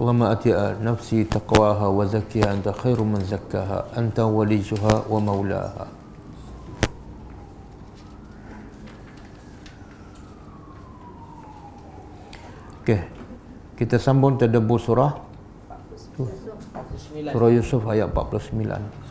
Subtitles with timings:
[0.00, 0.50] اللهم أتي
[0.80, 5.86] نفسي تقواها وزكيها أنت خير من زكاها أنت وليها ومولاها
[12.80, 13.06] Okey.
[13.76, 15.20] Kita sambung tadabbur surah
[17.30, 19.03] Surah Yusuf ayat 49.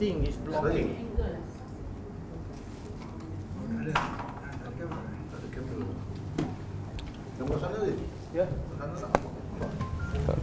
[0.00, 0.96] Thing is blocking.
[3.68, 3.92] Ada.
[3.92, 4.96] Ada kamera.
[5.36, 5.84] Ada kamera.
[7.36, 7.92] Gambar sana ni.
[8.32, 8.48] Ya.
[8.48, 9.32] Sana tak nampak.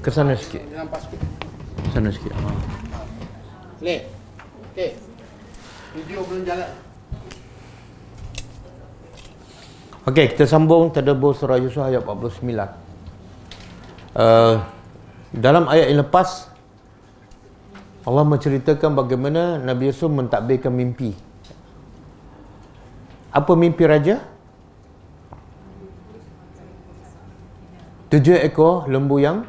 [0.06, 0.62] Ke sana sikit.
[0.70, 1.22] Nampak sikit.
[1.90, 2.38] Sana sikit.
[2.38, 2.50] Ha.
[3.82, 4.06] Ni.
[4.78, 4.94] Okey.
[5.98, 6.70] Video belum jalan.
[10.06, 12.46] Okey, kita sambung tadabbur surah Yusuf ayat 49.
[14.14, 14.62] Uh,
[15.34, 16.54] dalam ayat yang lepas
[18.08, 21.12] Allah menceritakan bagaimana Nabi Yusuf mentadbirkan mimpi.
[23.36, 24.24] Apa mimpi raja?
[28.08, 29.44] Tujuh ekor lembu yang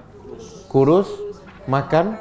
[0.66, 1.06] kurus
[1.70, 2.18] makan.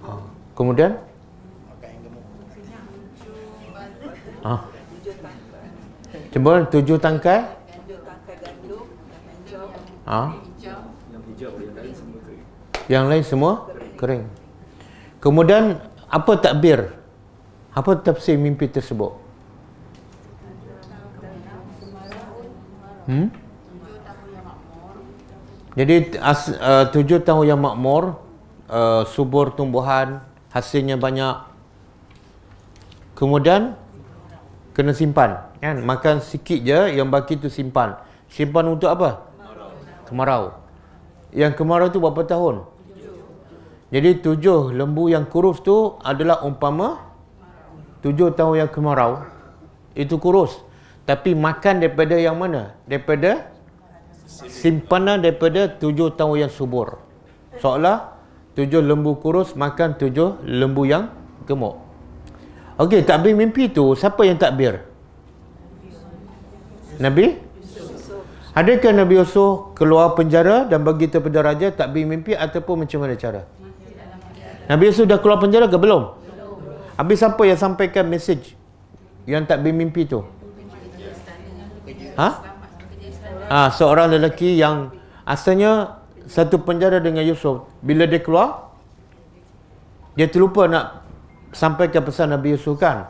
[0.00, 0.12] Ha.
[0.56, 0.96] Kemudian
[4.40, 4.64] ah,
[6.32, 7.44] Cuma tujuh tangkai
[10.08, 10.32] ah,
[12.88, 14.30] Yang lain semua kering.
[15.18, 16.94] Kemudian apa takbir?
[17.74, 19.12] Apa tafsir mimpi tersebut?
[23.10, 23.28] Hmm?
[25.78, 28.18] Jadi as, uh, tujuh tahun yang makmur,
[28.66, 31.38] uh, subur tumbuhan, hasilnya banyak.
[33.14, 33.78] Kemudian
[34.74, 35.78] kena simpan, kan?
[35.82, 37.98] Makan sikit je, yang baki tu simpan.
[38.26, 39.30] Simpan untuk apa?
[40.06, 40.58] Kemarau.
[41.30, 42.77] Yang kemarau tu berapa tahun?
[43.88, 47.00] Jadi tujuh lembu yang kurus tu adalah umpama
[48.04, 49.24] tujuh tahun yang kemarau.
[49.96, 50.60] Itu kurus.
[51.08, 52.76] Tapi makan daripada yang mana?
[52.84, 53.48] Daripada
[54.28, 57.00] simpanan daripada tujuh tahun yang subur.
[57.64, 58.12] Seolah
[58.52, 61.08] tujuh lembu kurus makan tujuh lembu yang
[61.48, 61.80] gemuk.
[62.76, 64.84] Okey, takbir mimpi tu siapa yang takbir?
[67.00, 67.40] Nabi?
[68.52, 73.46] Adakah Nabi Yusuf keluar penjara dan bagi kepada raja takbir mimpi ataupun macam mana cara?
[74.68, 76.12] Nabi Yusuf dah keluar penjara ke belum?
[77.00, 78.52] Habis siapa yang sampaikan mesej
[79.24, 80.20] yang takbir mimpi tu?
[82.20, 82.28] Ha?
[83.48, 84.92] Ah, seorang lelaki yang
[85.24, 87.64] asalnya satu penjara dengan Yusuf.
[87.80, 88.68] Bila dia keluar,
[90.18, 91.00] dia terlupa nak
[91.56, 93.08] sampaikan pesan Nabi Yusuf kan.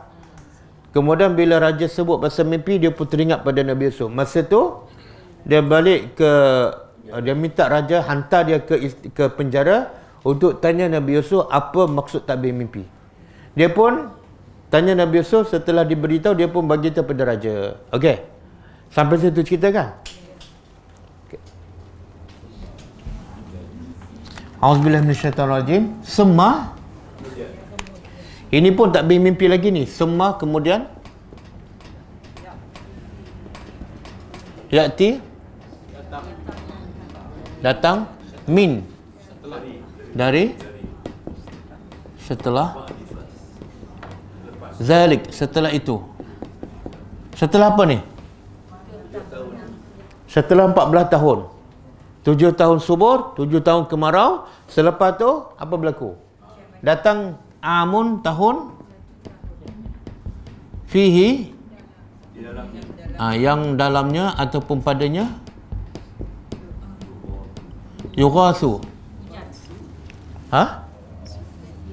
[0.95, 4.07] Kemudian bila raja sebut pasal mimpi, dia pun teringat pada Nabi Yusuf.
[4.07, 4.87] Masa tu,
[5.43, 6.31] dia balik ke,
[7.19, 9.91] dia minta raja hantar dia ke ke penjara
[10.23, 12.83] untuk tanya Nabi Yusuf apa maksud takbir mimpi.
[13.55, 14.11] Dia pun
[14.67, 17.79] tanya Nabi Yusuf setelah diberitahu, dia pun bagi tahu pada raja.
[17.95, 18.23] Okey.
[18.89, 19.95] Sampai situ cerita kan?
[24.59, 26.03] Auzubillahi minasyaitonirrajim.
[26.03, 26.75] Sema
[28.49, 29.85] ini pun tak mimpi lagi ni.
[29.85, 30.89] Sema kemudian
[34.69, 35.17] Yati
[37.65, 38.05] datang
[38.45, 38.85] min
[40.13, 40.53] dari?
[42.25, 42.85] Setelah?
[44.79, 45.99] Zalik setelah itu.
[47.35, 47.99] Setelah apa ni?
[50.29, 51.39] Setelah 14 tahun.
[52.23, 54.45] 7 tahun subur 7 tahun kemarau.
[54.69, 56.15] Selepas tu apa berlaku?
[56.79, 58.77] Datang amun tahun?
[60.87, 61.53] Fihi?
[63.19, 65.27] Ha, yang dalamnya ataupun padanya?
[68.15, 68.79] Yughasu
[70.53, 70.85] ha?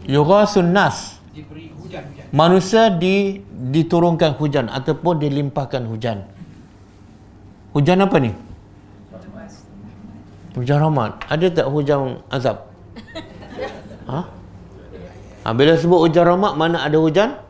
[0.07, 2.27] Yughasun nas Diberi hujan-hujan.
[2.33, 6.25] manusia di diturunkan hujan ataupun dilimpahkan hujan.
[7.77, 8.33] Hujan apa ni?
[10.57, 11.21] Hujan rahmat.
[11.29, 12.65] Ada tak hujan azab?
[14.07, 14.23] Ha?
[15.43, 17.43] ha bila sebut hujan rahmat mana ada hujan?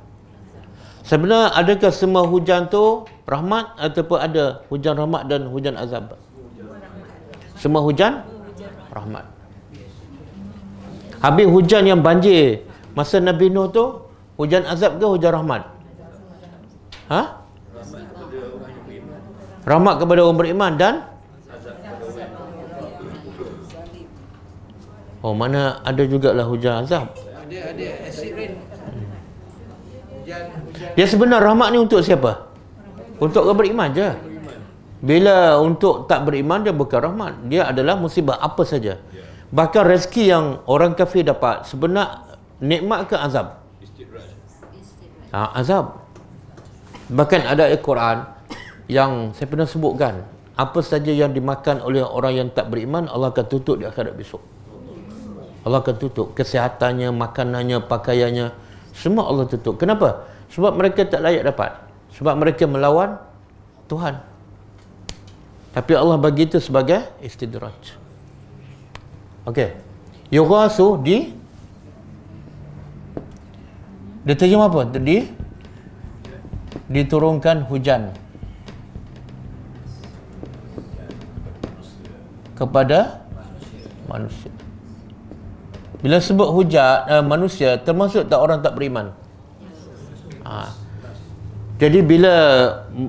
[1.04, 6.16] Sebenarnya adakah semua hujan tu rahmat ataupun ada hujan rahmat dan hujan azab?
[7.60, 8.24] Semua hujan
[8.88, 9.35] rahmat
[11.20, 13.84] habis hujan yang banjir masa Nabi Nuh tu
[14.40, 15.62] hujan azab ke hujan rahmat
[17.12, 17.44] ha
[19.66, 20.94] rahmat kepada orang beriman dan
[25.26, 27.10] Oh mana ada jugalah hujan azab.
[27.10, 28.62] Ada ada acid rain.
[30.94, 32.46] Dia sebenar rahmat ni untuk siapa?
[33.18, 34.06] Untuk orang beriman je.
[35.02, 37.32] Bila untuk tak beriman dia bukan rahmat.
[37.50, 39.02] Dia adalah musibah apa saja.
[39.54, 43.62] Bahkan rezeki yang orang kafir dapat sebenar nikmat ke azab?
[45.30, 46.02] Ha, azab.
[47.06, 48.26] Bahkan ada ayat Quran
[48.90, 50.22] yang saya pernah sebutkan
[50.56, 54.40] apa saja yang dimakan oleh orang yang tak beriman Allah akan tutup di akhirat besok
[55.66, 58.54] Allah akan tutup kesehatannya, makanannya, pakaiannya
[58.96, 60.24] semua Allah tutup kenapa?
[60.48, 61.76] sebab mereka tak layak dapat
[62.16, 63.20] sebab mereka melawan
[63.90, 64.22] Tuhan
[65.76, 67.76] tapi Allah bagi itu sebagai istidraj
[69.46, 69.58] ok
[70.28, 71.36] yughasu di
[74.26, 74.90] dia terjemah apa?
[74.98, 75.22] Di,
[76.90, 78.10] diturunkan hujan
[82.58, 83.22] kepada
[84.10, 84.50] manusia.
[86.02, 89.14] Bila sebut hujat uh, manusia termasuk tak orang tak beriman.
[90.42, 90.74] Ha.
[91.78, 92.34] Jadi bila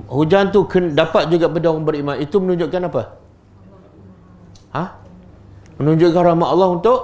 [0.06, 3.02] hujan tu dapat juga pada orang beriman itu menunjukkan apa?
[4.70, 4.84] Ha?
[5.78, 7.00] Menunjukkan rahmat Allah untuk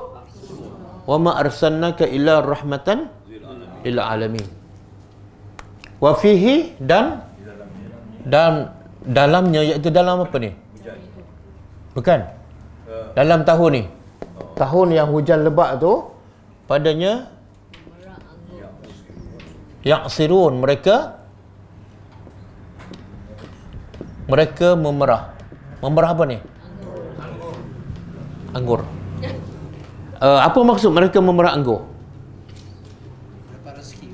[1.06, 3.06] wa ma arsalnaka illa rahmatan
[3.86, 4.46] lil alamin.
[6.02, 7.22] Wa fihi dan
[8.26, 8.74] dan
[9.06, 10.50] dalamnya iaitu dalam apa ni?
[11.94, 12.20] Bukan.
[13.14, 13.82] Dalam tahun ni.
[14.58, 16.10] Tahun yang hujan lebat tu
[16.66, 17.30] padanya
[19.86, 21.20] yang sirun mereka
[24.26, 25.36] mereka memerah.
[25.84, 26.38] Memerah apa ni?
[28.54, 28.86] Anggur.
[30.22, 31.84] Uh, apa maksud mereka memerah anggur?
[33.66, 34.08] Rezeki.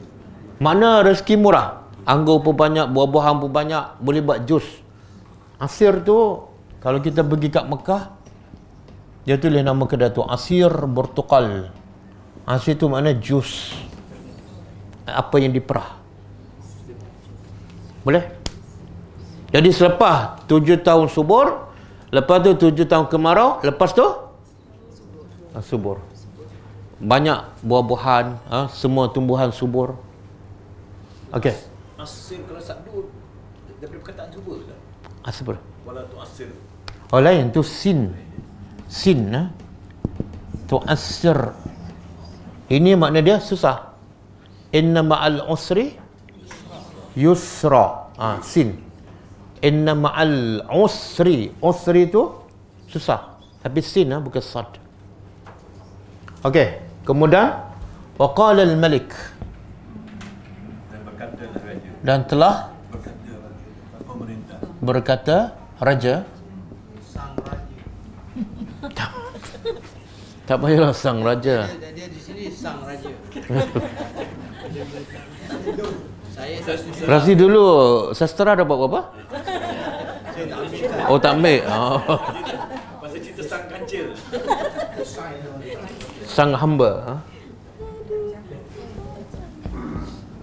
[0.57, 1.85] Mana rezeki murah?
[2.09, 4.65] Anggur pun banyak, buah-buahan pun banyak, boleh buat jus.
[5.61, 6.49] Asir tu
[6.81, 8.17] kalau kita pergi kat Mekah
[9.29, 11.69] dia tulis nama kedai tu Asir Bortukal.
[12.49, 13.77] Asir tu makna jus.
[15.05, 16.01] Apa yang diperah.
[18.01, 18.33] Boleh?
[19.53, 21.69] Jadi selepas tujuh tahun subur,
[22.09, 24.30] lepas tu tujuh tahun kemarau, lepas tu
[25.59, 25.99] subur.
[27.03, 29.99] Banyak buah-buahan, ha, semua tumbuhan subur.
[31.35, 31.57] Okey.
[31.99, 33.11] Asir kalau sabdu
[33.81, 34.77] daripada perkataan cuba ke?
[35.25, 35.57] Asbur.
[35.85, 36.49] Wala tu asir.
[37.13, 38.13] Oh lain tu sin.
[38.91, 39.53] Sin ha?
[40.69, 41.57] Tu asr.
[42.71, 43.97] Ini makna dia susah.
[44.71, 45.97] Inna ma'al usri
[47.17, 48.13] yusra.
[48.17, 48.81] Ah ha, sin.
[49.65, 51.53] Inna ma'al usri.
[51.61, 52.29] Usri tu
[52.89, 53.41] susah.
[53.61, 54.69] Tapi sin ha, bukan sad.
[56.41, 56.69] Okey,
[57.05, 57.53] kemudian
[58.17, 59.13] waqala al-malik
[60.89, 61.91] Dan berkata raja.
[62.01, 62.55] dan telah
[62.89, 63.21] Berkata
[64.03, 64.57] pemerintah.
[64.81, 65.37] berkata
[65.79, 66.15] raja
[67.05, 67.81] Sang raja.
[70.49, 73.13] tak payahlah sang raja Dia, dia di sini sang raja.
[76.31, 77.65] saya saya Razi dulu
[78.13, 79.01] sastra dapat berapa?
[81.05, 81.61] Oh tak ambil.
[81.69, 82.01] Oh.
[82.99, 84.09] Masa cerita sang kancil.
[86.41, 86.91] Sang hamba.
[87.05, 87.15] Ha?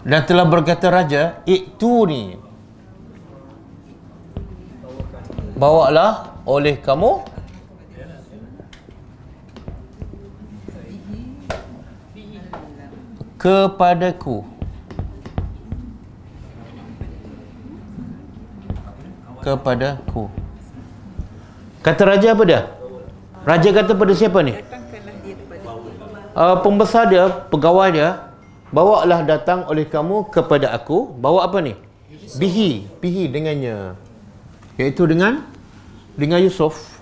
[0.06, 2.38] Dan telah berkata raja, itu ni.
[5.58, 7.26] Bawalah oleh kamu
[13.42, 14.46] kepadaku.
[19.42, 20.30] Kepadaku.
[21.82, 22.62] Kata raja apa dia?
[23.50, 24.67] Raja kata pada siapa ni?
[26.38, 28.30] Uh, pembesar dia, pegawai dia,
[28.70, 31.74] bawalah datang oleh kamu kepada aku, bawa apa ni?
[32.38, 33.98] Bihi, bihi dengannya.
[34.78, 35.42] Iaitu dengan
[36.14, 37.02] dengan Yusuf.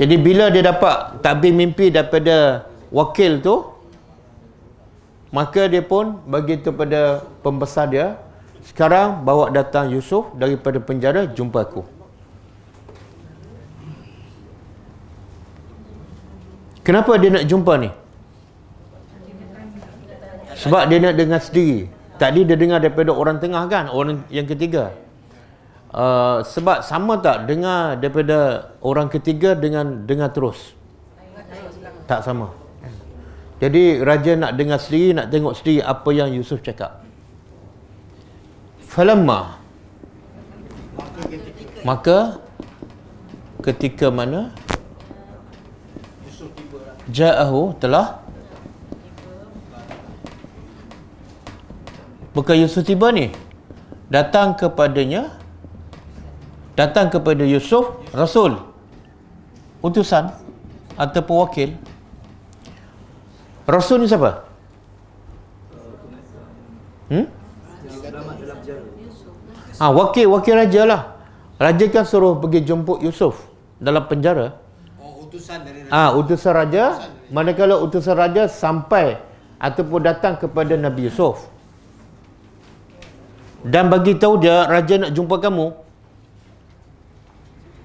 [0.00, 3.68] Jadi bila dia dapat tabir mimpi daripada wakil tu,
[5.28, 8.16] maka dia pun bagi tu pada pembesar dia,
[8.64, 11.97] sekarang bawa datang Yusuf daripada penjara jumpa aku.
[16.88, 17.92] Kenapa dia nak jumpa ni?
[20.56, 21.92] Sebab dia nak dengar sendiri.
[22.16, 24.96] Tadi dia dengar daripada orang tengah kan, orang yang ketiga.
[25.92, 30.72] Uh, sebab sama tak dengar daripada orang ketiga dengan dengar terus?
[32.08, 32.56] Tak sama.
[33.60, 37.04] Jadi raja nak dengar sendiri, nak tengok sendiri apa yang Yusuf cakap.
[38.88, 39.60] Falamma
[41.86, 42.42] maka
[43.62, 44.50] ketika mana
[47.12, 48.20] ja'ahu telah
[52.36, 53.32] bukan Yusuf tiba ni
[54.12, 55.32] datang kepadanya
[56.76, 58.60] datang kepada Yusuf Rasul
[59.80, 60.30] utusan
[60.98, 61.74] atau pewakil
[63.68, 64.48] Rasul ni siapa?
[67.12, 67.28] Hmm?
[69.76, 71.02] Ah, wakil wakil raja lah.
[71.60, 73.44] Raja kan suruh pergi jemput Yusuf.
[73.78, 74.58] dalam penjara
[75.28, 75.92] utusan dari raja.
[75.92, 76.84] ah utusan raja?
[77.28, 79.20] Manakala utusan raja sampai
[79.60, 81.44] ataupun datang kepada Nabi Yusuf.
[83.60, 85.76] Dan bagi tahu dia raja nak jumpa kamu.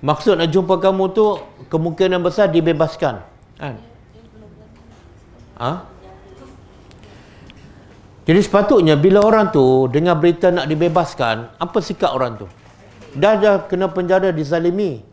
[0.03, 1.25] Maksud nak jumpa kamu tu
[1.67, 3.23] kemungkinan besar dibebaskan.
[3.59, 3.75] Kan?
[5.53, 5.71] Ha?
[8.23, 12.47] jadi sepatutnya bila orang tu dengar berita nak dibebaskan apa sikap orang tu?
[13.13, 15.12] Dah dah kena penjara dizalimi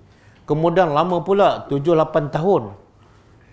[0.50, 2.74] kemudian lama pula 7-8 tahun.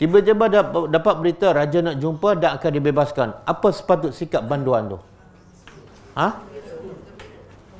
[0.01, 0.49] Tiba-tiba
[0.89, 3.27] dapat, berita raja nak jumpa dan akan dibebaskan.
[3.45, 4.97] Apa sepatut sikap banduan tu?
[6.17, 6.41] Ha?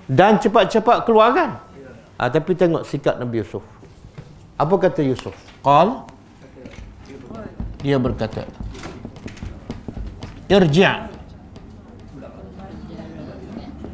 [0.08, 1.50] dan cepat-cepat keluar kan?
[2.16, 3.62] Ha, tapi tengok sikap Nabi Yusuf.
[4.56, 5.36] Apa kata Yusuf?
[5.62, 6.08] Qal.
[7.84, 8.48] Dia berkata
[10.48, 10.88] irji'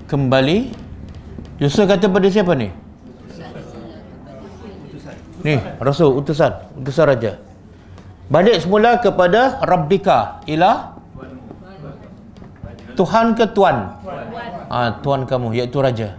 [0.06, 0.58] kembali.
[1.58, 2.83] Yusuf kata pada siapa ni
[5.44, 7.32] ni rasul utusan utusan raja.
[8.32, 10.96] Balik semula kepada rabbika ila?
[12.94, 14.00] Tuhan ke tuan?
[14.70, 16.16] Ha, tuan kamu iaitu raja.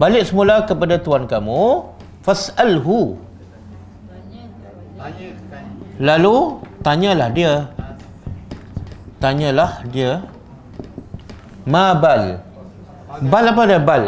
[0.00, 1.86] Balik semula kepada tuan kamu
[2.26, 3.16] fas'alhu.
[6.02, 6.36] Lalu
[6.82, 7.70] tanyalah dia.
[9.22, 10.26] Tanyalah dia
[11.62, 12.42] ma bal
[13.22, 14.04] apa dia bal.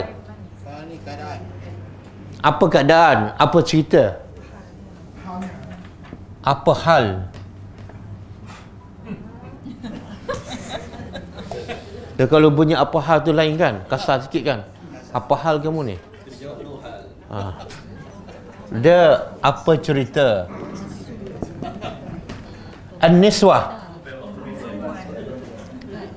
[2.45, 3.33] Apa keadaan?
[3.41, 4.21] Apa cerita?
[6.45, 7.25] Apa hal?
[12.21, 13.81] Dia kalau bunyi apa hal tu lain kan?
[13.89, 14.61] Kasar sikit kan?
[15.09, 15.97] Apa hal kamu ni?
[17.33, 17.57] Ha.
[18.77, 20.45] dia apa cerita?
[23.01, 23.81] An-Niswah.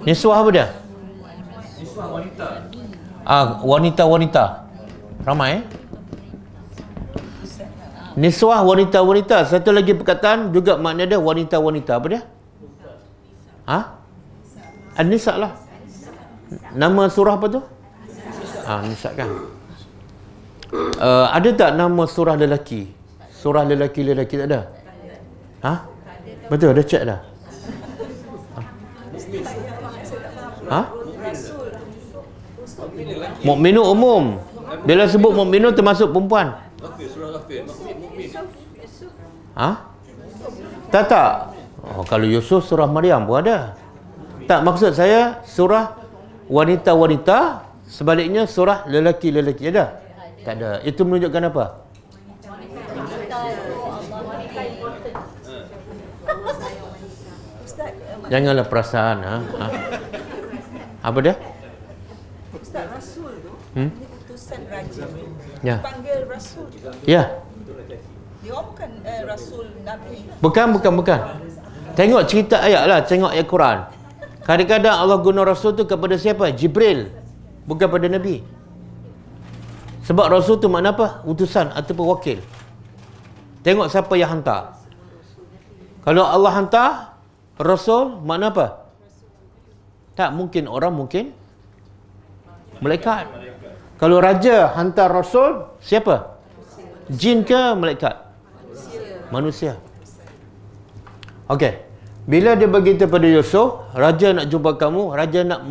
[0.03, 0.67] Niswah apa dia?
[3.23, 4.67] Ah, wanita-wanita.
[5.23, 5.76] Ramai eh?
[8.17, 9.45] Niswah wanita-wanita.
[9.45, 12.01] Satu lagi perkataan juga makna dia wanita-wanita.
[12.01, 12.21] Apa dia?
[13.69, 13.79] Ha?
[14.97, 15.53] An-Nisa lah.
[16.73, 17.61] Nama surah apa tu?
[18.65, 19.29] Ah, Nisa kan.
[20.97, 22.89] Uh, ada tak nama surah lelaki?
[23.29, 24.61] Surah lelaki-lelaki tak ada?
[25.61, 25.73] Ha?
[26.49, 27.21] Betul, dah check dah.
[30.73, 30.81] Ha?
[33.45, 34.23] Mukminun umum.
[34.83, 36.65] Bila sebut mukminun termasuk perempuan.
[39.57, 39.69] Ha?
[40.93, 41.31] Tak tak.
[41.81, 43.73] Oh, kalau Yusuf surah Maryam pun ada.
[44.45, 45.97] Tak maksud saya surah
[46.47, 49.99] wanita-wanita sebaliknya surah lelaki-lelaki ada.
[50.45, 50.69] Tak ada.
[50.85, 51.65] Itu menunjukkan apa?
[58.27, 59.35] Janganlah perasaan ha?
[59.39, 59.67] ha?
[60.99, 61.35] Apa dia?
[62.51, 63.89] Ustaz Rasul tu, Hmm?
[63.93, 65.05] ini utusan raja.
[65.63, 65.77] Ya.
[65.79, 66.67] Panggil Rasul.
[67.07, 67.46] Ya.
[68.47, 70.23] Dia bukan eh, Rasul Nabi.
[70.39, 71.19] Bukan, bukan, bukan.
[71.99, 73.77] Tengok cerita ayat lah, tengok ayat Quran.
[74.47, 76.55] Kadang-kadang Allah guna Rasul tu kepada siapa?
[76.55, 77.11] Jibril.
[77.67, 78.39] Bukan pada Nabi.
[80.07, 81.27] Sebab Rasul tu makna apa?
[81.27, 82.39] Utusan ataupun wakil.
[83.67, 84.79] Tengok siapa yang hantar.
[86.07, 87.19] Kalau Allah hantar,
[87.59, 88.87] Rasul makna apa?
[90.15, 91.35] Tak mungkin orang mungkin
[92.79, 93.27] malaikat.
[93.99, 96.39] Kalau raja hantar Rasul, siapa?
[97.11, 98.26] Jin ke malaikat?
[99.29, 99.75] Manusia.
[101.47, 101.83] Okey.
[102.27, 105.63] Bila dia beritahu pada Yusuf, raja nak jumpa kamu, raja nak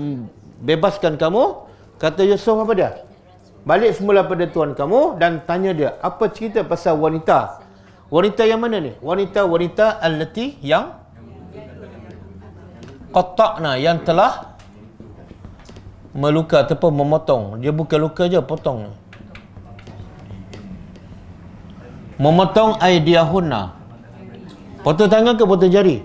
[0.64, 1.68] bebaskan kamu,
[2.00, 2.90] kata Yusuf apa dia?
[3.68, 7.60] Balik semula pada tuan kamu dan tanya dia, apa cerita pasal wanita?
[8.08, 8.96] Wanita yang mana ni?
[9.02, 10.96] Wanita-wanita allati yang
[13.12, 14.56] qatta'na yang telah
[16.16, 17.60] meluka ataupun memotong.
[17.60, 18.96] Dia bukan luka je, potong.
[22.16, 23.76] Memotong aidiahunna.
[24.80, 26.00] Potong tangan ke potong jari?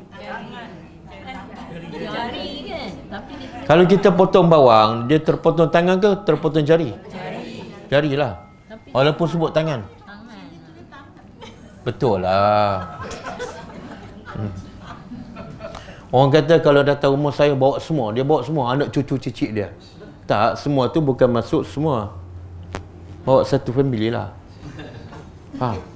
[3.63, 6.91] Kalau kita potong bawang, dia terpotong tangan ke terpotong jari?
[7.87, 8.43] Jari lah.
[8.91, 9.87] Walaupun sebut tangan.
[11.87, 12.99] Betul lah.
[14.35, 14.51] Hmm.
[16.11, 19.71] Orang kata kalau datang rumah saya bawa semua, dia bawa semua anak cucu cicit dia.
[20.27, 22.11] Tak, semua tu bukan masuk semua.
[23.23, 24.35] Bawa satu family lah.
[25.55, 25.90] Faham?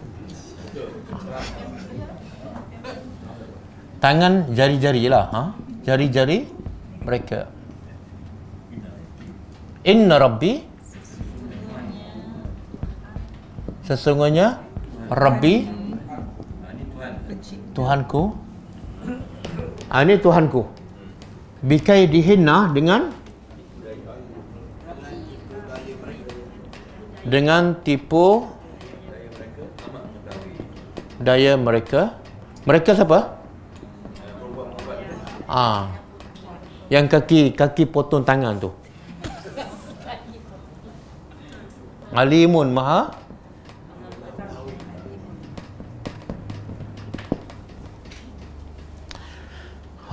[4.05, 5.25] Tangan jari-jari lah.
[5.33, 5.43] Ha?
[5.81, 6.45] Jari-jari
[7.01, 7.49] mereka.
[9.81, 10.61] Inna Rabbi
[13.85, 14.61] Sesungguhnya
[15.13, 15.61] Rabbi
[17.77, 18.33] Tuhanku
[19.93, 20.65] ah, Ini Tuhanku
[21.61, 23.13] Bikai dihina dengan
[27.25, 28.45] Dengan tipu
[31.21, 32.21] daya mereka.
[32.69, 33.34] Mereka siapa?
[35.45, 35.93] Ah.
[36.89, 38.69] Yang kaki kaki potong tangan tu.
[42.15, 43.25] Alimun maha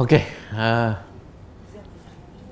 [0.01, 0.25] Okey.
[0.57, 0.97] Uh,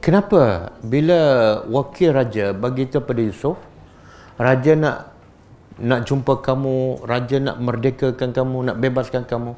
[0.05, 1.21] kenapa bila
[1.67, 3.57] wakil raja bagi tahu pada Yusuf,
[4.37, 5.17] raja nak
[5.81, 9.57] nak jumpa kamu, raja nak merdekakan kamu, nak bebaskan kamu.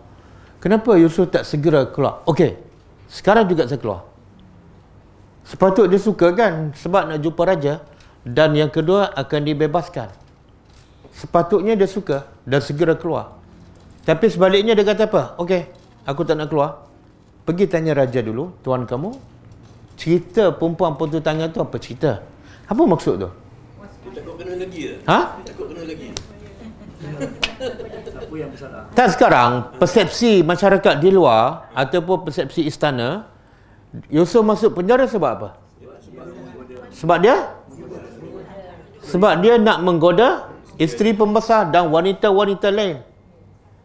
[0.62, 2.23] Kenapa Yusuf tak segera keluar?
[2.31, 2.72] Okey.
[3.12, 4.09] Sekarang juga saya keluar.
[5.45, 7.85] Sepatutnya dia suka kan sebab nak jumpa raja
[8.25, 10.09] dan yang kedua akan dibebaskan.
[11.12, 13.37] Sepatutnya dia suka dan segera keluar.
[14.09, 15.37] Tapi sebaliknya dia kata apa?
[15.37, 15.69] Okey,
[16.09, 16.88] aku tak nak keluar.
[17.45, 19.12] Pergi tanya raja dulu, tuan kamu.
[20.00, 22.25] Cerita perempuan potong tangan tu apa cerita?
[22.64, 23.28] Apa maksud tu?
[23.28, 24.95] Dia takut kena lagi ke?
[25.04, 25.21] Ha?
[25.37, 26.09] Dia takut kena lagi.
[28.92, 33.26] Tak sekarang persepsi masyarakat di luar ataupun persepsi istana
[34.09, 35.49] Yusuf masuk penjara sebab apa?
[36.92, 37.37] Sebab dia
[39.02, 40.49] sebab dia nak menggoda
[40.80, 43.04] isteri pembesar dan wanita-wanita lain.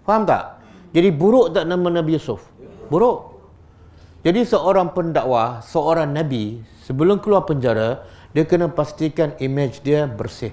[0.07, 0.63] Faham tak?
[0.95, 2.39] Jadi buruk tak nama Nabi Yusuf?
[2.87, 3.35] Buruk.
[4.23, 8.03] Jadi seorang pendakwa, seorang nabi sebelum keluar penjara,
[8.35, 10.51] dia kena pastikan image dia bersih.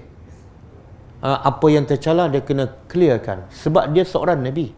[1.25, 4.69] Uh, apa yang tercela dia kena clearkan sebab dia seorang nabi.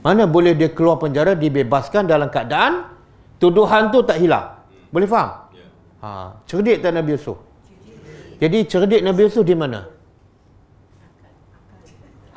[0.00, 2.88] Mana boleh dia keluar penjara dibebaskan dalam keadaan
[3.36, 4.64] tuduhan tu tak hilang.
[4.88, 5.30] Boleh faham?
[6.02, 6.08] Ha,
[6.50, 7.38] cerdik tak Nabi Yusuf?
[8.42, 9.86] Jadi cerdik Nabi Yusuf di mana?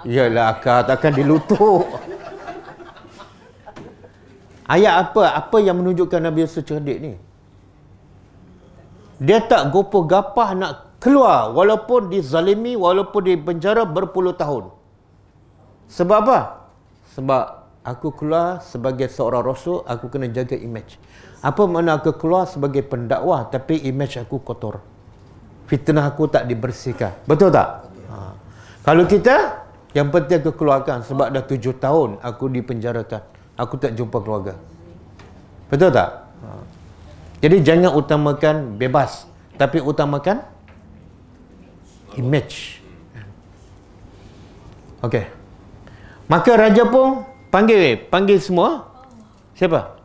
[0.06, 1.88] Yalah akal takkan dilutuk.
[4.70, 5.34] Ayat apa?
[5.34, 7.18] Apa yang menunjukkan Nabi Yusuf cerdik ni?
[9.18, 14.74] Dia tak gopoh gapah nak keluar walaupun dizalimi, walaupun di penjara berpuluh tahun.
[15.86, 16.66] Sebab apa?
[17.14, 17.44] Sebab
[17.86, 20.98] aku keluar sebagai seorang rasul, aku kena jaga image.
[21.46, 24.82] Apa makna aku keluar sebagai pendakwah tapi image aku kotor?
[25.70, 27.14] Fitnah aku tak dibersihkan.
[27.30, 27.86] Betul tak?
[28.10, 28.34] Ha.
[28.82, 29.62] Kalau kita,
[29.94, 33.22] yang penting aku keluarkan sebab dah tujuh tahun aku dipenjarakan.
[33.62, 34.58] Aku tak jumpa keluarga.
[35.70, 36.10] Betul tak?
[36.42, 36.50] Ha.
[37.46, 39.30] Jadi jangan utamakan bebas.
[39.56, 40.55] Tapi utamakan
[42.18, 42.82] image.
[45.06, 45.28] Okey.
[46.26, 48.90] Maka raja pun panggil panggil semua.
[49.54, 49.96] Siapa?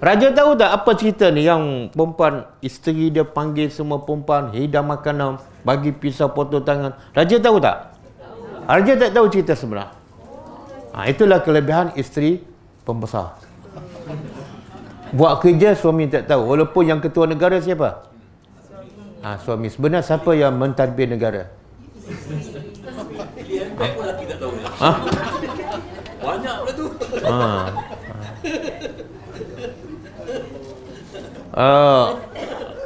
[0.00, 5.36] Raja tahu tak apa cerita ni yang perempuan isteri dia panggil semua perempuan hidang makanan
[5.60, 6.96] bagi pisau potong tangan.
[7.12, 8.00] Raja tahu tak?
[8.64, 9.92] Raja tak tahu cerita sebenar.
[10.96, 12.40] Ha, itulah kelebihan isteri
[12.82, 13.36] pembesar.
[15.10, 16.48] Buat kerja suami tak tahu.
[16.54, 18.09] Walaupun yang ketua negara siapa?
[19.20, 19.68] Ha, suami.
[19.68, 21.52] Sebenarnya siapa yang mentadbir negara?
[23.36, 24.52] Pilihan baik pun lelaki tak tahu.
[24.64, 24.90] Ha?
[26.20, 26.86] Banyak pula tu.
[27.28, 27.36] Ha.
[31.50, 32.06] Uh,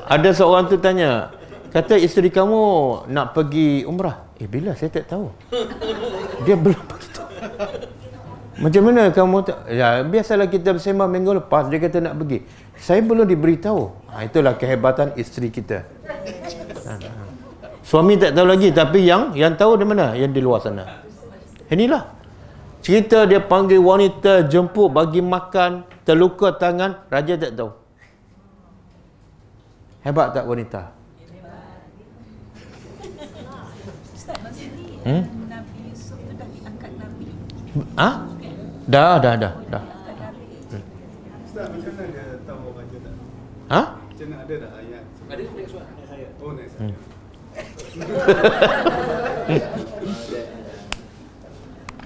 [0.09, 1.31] ada seorang tu tanya,
[1.71, 2.63] kata isteri kamu
[3.13, 4.27] nak pergi umrah.
[4.43, 5.31] Eh bila saya tak tahu.
[6.43, 7.31] Dia belum beritahu.
[8.55, 9.59] Macam mana kamu tak?
[9.71, 12.47] Ya, biasalah kita bersembang minggu lepas dia kata nak pergi.
[12.85, 14.13] Saya belum diberitahu.
[14.13, 15.89] Ha, itulah kehebatan isteri kita.
[16.85, 17.25] Ha, ha.
[17.81, 20.13] Suami tak tahu lagi tapi yang yang tahu di mana?
[20.13, 20.85] Yang di luar sana.
[21.73, 22.13] Inilah.
[22.85, 27.73] Cerita dia panggil wanita jemput bagi makan, terluka tangan, raja tak tahu.
[30.05, 30.93] Hebat tak wanita?
[35.09, 35.25] Hmm?
[37.97, 38.09] Ha?
[38.85, 39.85] Dah, dah, dah, dah.
[41.55, 43.15] Ustaz, macam mana dia tahu raja tak?
[43.73, 43.83] Ha?
[43.97, 45.03] Macam mana ada tak ayat?
[45.31, 45.89] Ada next one.
[46.45, 46.75] Oh, next.
[46.77, 46.93] Hmm.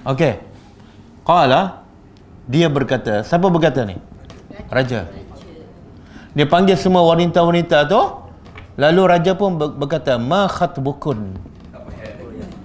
[0.15, 0.33] Okey.
[1.25, 1.83] Qala
[2.49, 3.99] dia berkata, siapa berkata ni?
[4.73, 5.05] Raja.
[6.33, 8.01] Dia panggil semua wanita-wanita tu,
[8.77, 11.37] lalu raja pun ber- berkata, "Ma khatbukun?"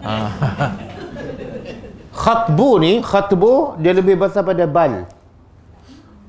[0.05, 0.29] Ah.
[2.15, 5.11] Khatbu ni, khatbu dia lebih besar pada bal.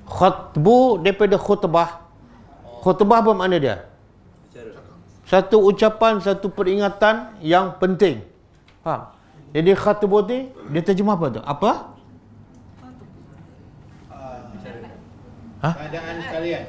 [0.10, 2.05] Khatbu daripada khutbah.
[2.86, 3.90] Khutbah apa makna dia?
[5.26, 8.22] Satu ucapan, satu peringatan yang penting.
[8.86, 9.10] Faham?
[9.58, 11.42] Jadi khatbu ni, dia terjemah apa tu?
[11.42, 11.72] Apa?
[15.66, 15.70] Ha?
[15.74, 16.64] Keadaan kalian.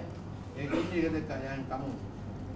[0.57, 0.64] Ini
[1.05, 1.88] kata keadaan kamu.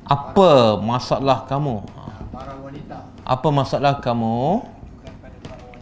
[0.08, 1.84] Apa masalah kamu?
[2.32, 2.96] Para wanita.
[3.28, 4.64] Apa masalah kamu?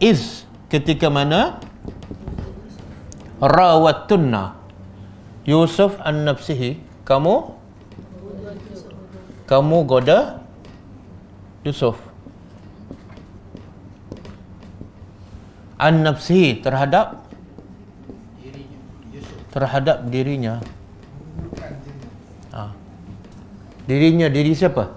[0.03, 1.63] Is ketika mana
[3.39, 4.59] rawatunna
[5.47, 7.58] Yusuf an nafsihi kamu
[9.49, 10.45] kamu goda
[11.65, 11.97] Yusuf.
[15.81, 17.25] An nafsihi terhadap?
[19.49, 20.61] Terhadap dirinya.
[22.53, 22.69] Ha.
[23.89, 24.93] dirinya diri siapa?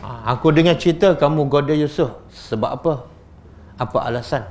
[0.00, 0.08] Ha.
[0.32, 2.16] aku dengar cerita kamu goda Yusuf.
[2.32, 2.92] Sebab apa?
[3.76, 4.48] Apa alasan?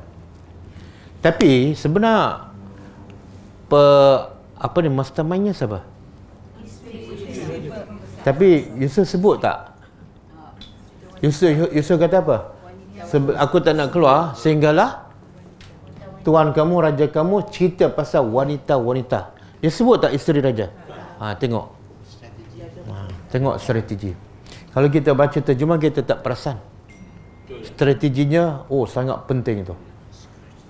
[1.25, 2.53] Tapi sebenar
[3.65, 3.81] pe,
[4.59, 5.92] apa ni mastermindnya siapa
[8.23, 9.75] tapi Yusuf sebut tak?
[11.19, 12.37] Yusuf Yusuf kata apa?
[13.03, 15.11] Sebe- aku tak nak keluar sehinggalah
[16.23, 19.35] tuan kamu raja kamu cerita pasal wanita-wanita.
[19.59, 20.71] Dia sebut tak isteri raja?
[21.19, 21.67] Ha tengok.
[22.87, 22.95] Ha,
[23.27, 24.15] tengok strategi.
[24.71, 26.57] Kalau kita baca terjemah kita tak perasan.
[27.75, 29.75] Strateginya oh sangat penting itu.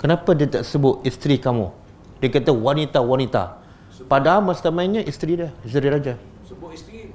[0.01, 1.69] Kenapa dia tak sebut isteri kamu?
[2.17, 3.61] Dia kata wanita-wanita.
[4.09, 6.17] Padahal mastermindnya isteri dia isteri raja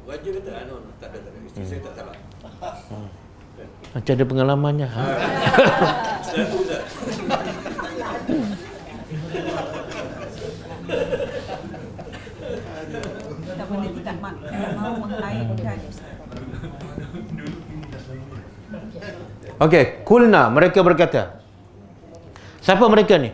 [0.08, 1.38] raja kata, ah, no, no, tak ada, tak ada.
[1.44, 2.16] Isteri saya tak salah.
[3.92, 5.02] macam ada pengalamannya ha?
[6.24, 6.84] Satu Ustaz.
[13.58, 15.78] Tak boleh tidak tidak mahu mengaitkan.
[19.58, 21.44] Okey, kulna mereka berkata.
[22.64, 23.28] Siapa mereka ni?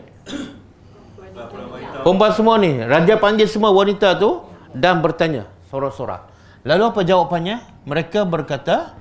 [2.03, 4.43] Perempuan semua ni, raja panggil semua wanita tu
[4.75, 6.34] dan bertanya sorak-sorak.
[6.64, 7.61] Lalu apa jawapannya?
[7.85, 8.96] Mereka berkata,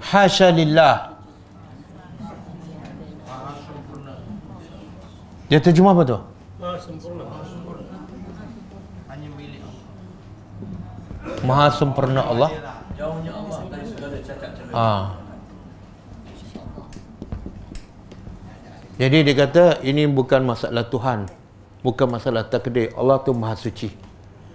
[0.00, 1.16] Hasya lillah.
[5.48, 6.18] Dia terjemah apa tu?
[11.40, 12.50] Maha sempurna Allah.
[13.00, 14.74] Jauhnya Allah dari segala cacat cerai.
[14.76, 15.04] Ah.
[19.00, 21.24] Jadi dia kata ini bukan masalah Tuhan.
[21.80, 22.92] Bukan masalah takdir.
[22.92, 24.09] Allah tu maha suci.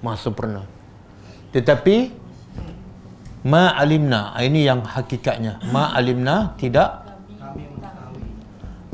[0.05, 0.61] Maha sempurna.
[1.49, 2.13] Tetapi
[3.49, 5.65] ma alimna ini yang hakikatnya.
[5.73, 7.01] Ma alimna tidak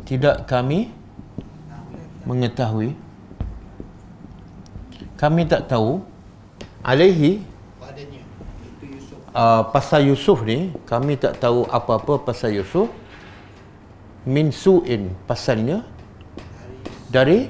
[0.07, 0.91] tidak kami
[2.23, 2.95] mengetahui
[5.15, 6.01] kami tak tahu
[6.81, 7.45] alaihi
[9.31, 12.89] uh, pasal Yusuf ni kami tak tahu apa-apa pasal Yusuf
[14.27, 15.85] min su'in pasalnya
[17.09, 17.49] dari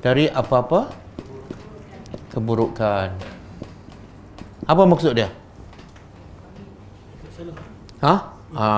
[0.00, 0.90] dari apa-apa
[2.30, 3.10] keburukan
[4.66, 5.28] apa maksud dia
[8.00, 8.14] ha
[8.54, 8.70] ha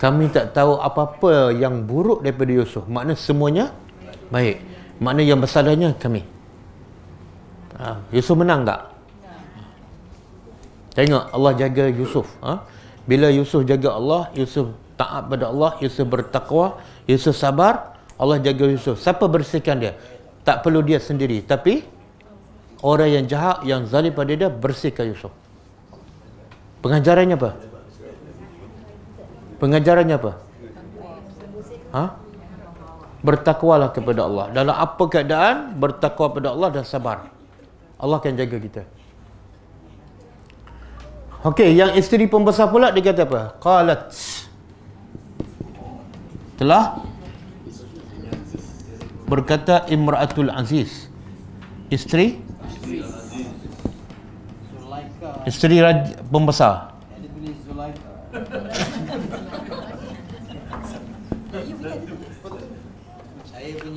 [0.00, 3.72] kami tak tahu apa-apa yang buruk daripada Yusuf makna semuanya
[4.32, 4.60] baik
[5.00, 6.24] makna yang bersalahnya kami
[7.76, 8.90] ha, Yusuf menang tak
[10.90, 12.26] Tengok Allah jaga Yusuf.
[12.42, 12.66] Ha?
[13.06, 18.98] Bila Yusuf jaga Allah, Yusuf taat pada Allah, Yusuf bertakwa, Yusuf sabar, Allah jaga Yusuf.
[18.98, 19.96] Siapa bersihkan dia?
[20.42, 21.40] Tak perlu dia sendiri.
[21.46, 21.86] Tapi
[22.80, 25.32] orang yang jahat, yang zalim pada dia, bersihkan Yusuf.
[26.80, 27.50] Pengajarannya apa?
[29.60, 30.32] Pengajarannya apa?
[31.92, 32.04] Ha?
[33.20, 34.46] Bertakwalah kepada Allah.
[34.48, 37.28] Dalam apa keadaan, bertakwa pada Allah dan sabar.
[38.00, 38.82] Allah akan jaga kita.
[41.40, 43.42] Okey, yang isteri pembesar pula dia kata apa?
[43.60, 44.00] Qalat.
[46.56, 47.00] Telah
[49.28, 51.08] berkata Imra'atul Aziz.
[51.92, 52.49] Isteri
[55.46, 56.96] Isteri raja, pembesar.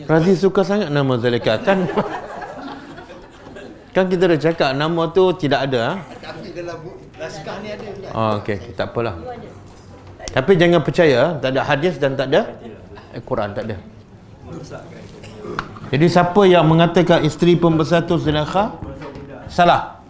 [0.09, 1.87] Razi suka sangat nama Zulaikha kan?
[3.93, 5.93] kan kita dah cakap nama tu tidak ada ha?
[6.19, 8.09] Tapi dalam bu- naskah ni ada pula.
[8.17, 9.15] Oh, okey, tak apalah.
[10.33, 12.57] Tapi jangan percaya, tak ada hadis dan tak ada
[13.13, 13.77] Al-Quran, tak ada.
[15.93, 18.17] Jadi siapa yang mengatakan isteri pembesar tu?
[18.17, 20.01] Salah.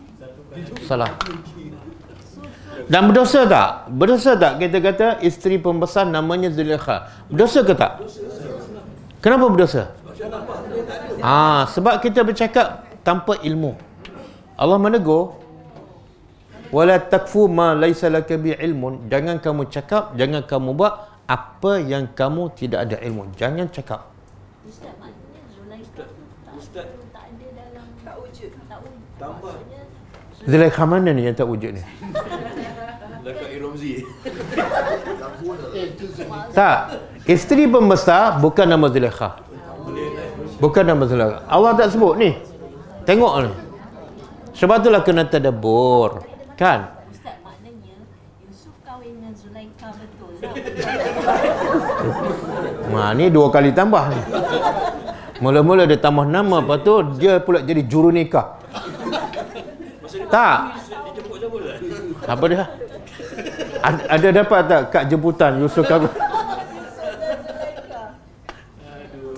[0.88, 1.12] Salah.
[2.88, 3.92] Dan berdosa tak?
[3.92, 7.12] Berdosa tak kita kata isteri pembesar namanya Zulaikha?
[7.28, 8.00] Berdosa ke tak?
[9.20, 9.92] Kenapa berdosa?
[11.20, 13.76] Ah, sebab kita bercakap tanpa ilmu.
[14.56, 15.44] Allah menegur
[16.74, 20.94] wala takfu ma laisa laka bi ilmun jangan kamu cakap jangan kamu buat
[21.30, 24.10] apa yang kamu tidak ada ilmu jangan cakap
[24.66, 26.86] Ustaz maknanya Zulaikha tu tak, Ustaz.
[27.14, 28.52] tak ada dalam Tak wujud.
[28.66, 29.02] tak wujud.
[29.22, 29.54] Tambah.
[29.54, 29.82] Maksudnya,
[30.44, 31.84] Zulaikha mana ni yang tak wujud ni?
[33.24, 34.04] Dekat Iromzi.
[36.52, 37.00] tak.
[37.24, 39.40] Isteri pembesar bukan nama Zulaikha.
[40.60, 41.48] Bukan nama Zulaikha.
[41.48, 42.36] Allah tak sebut ni?
[43.08, 43.52] Tengok ni.
[44.54, 46.22] Sebab itulah kena tadabbur
[46.60, 46.92] kan?
[47.10, 47.96] Ustaz maknanya
[48.44, 50.32] Yusuf kahwin dengan Zulaikha betul.
[52.94, 54.22] Ha, ni dua kali tambah ni.
[55.42, 58.63] Mula-mula dia tambah nama, lepas tu dia pula jadi juru nikah.
[60.34, 60.60] Tak.
[62.26, 62.66] Apa dia?
[63.86, 66.10] Ada, ada dapat tak kad jemputan Yusuf kahwin?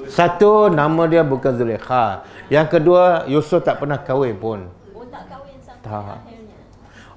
[0.07, 2.23] Satu, nama dia bukan Zulekha.
[2.47, 4.71] Yang kedua, Yusuf tak pernah kahwin pun.
[4.95, 6.23] Oh tak kahwin sampai Tak.
[6.23, 6.55] akhirnya.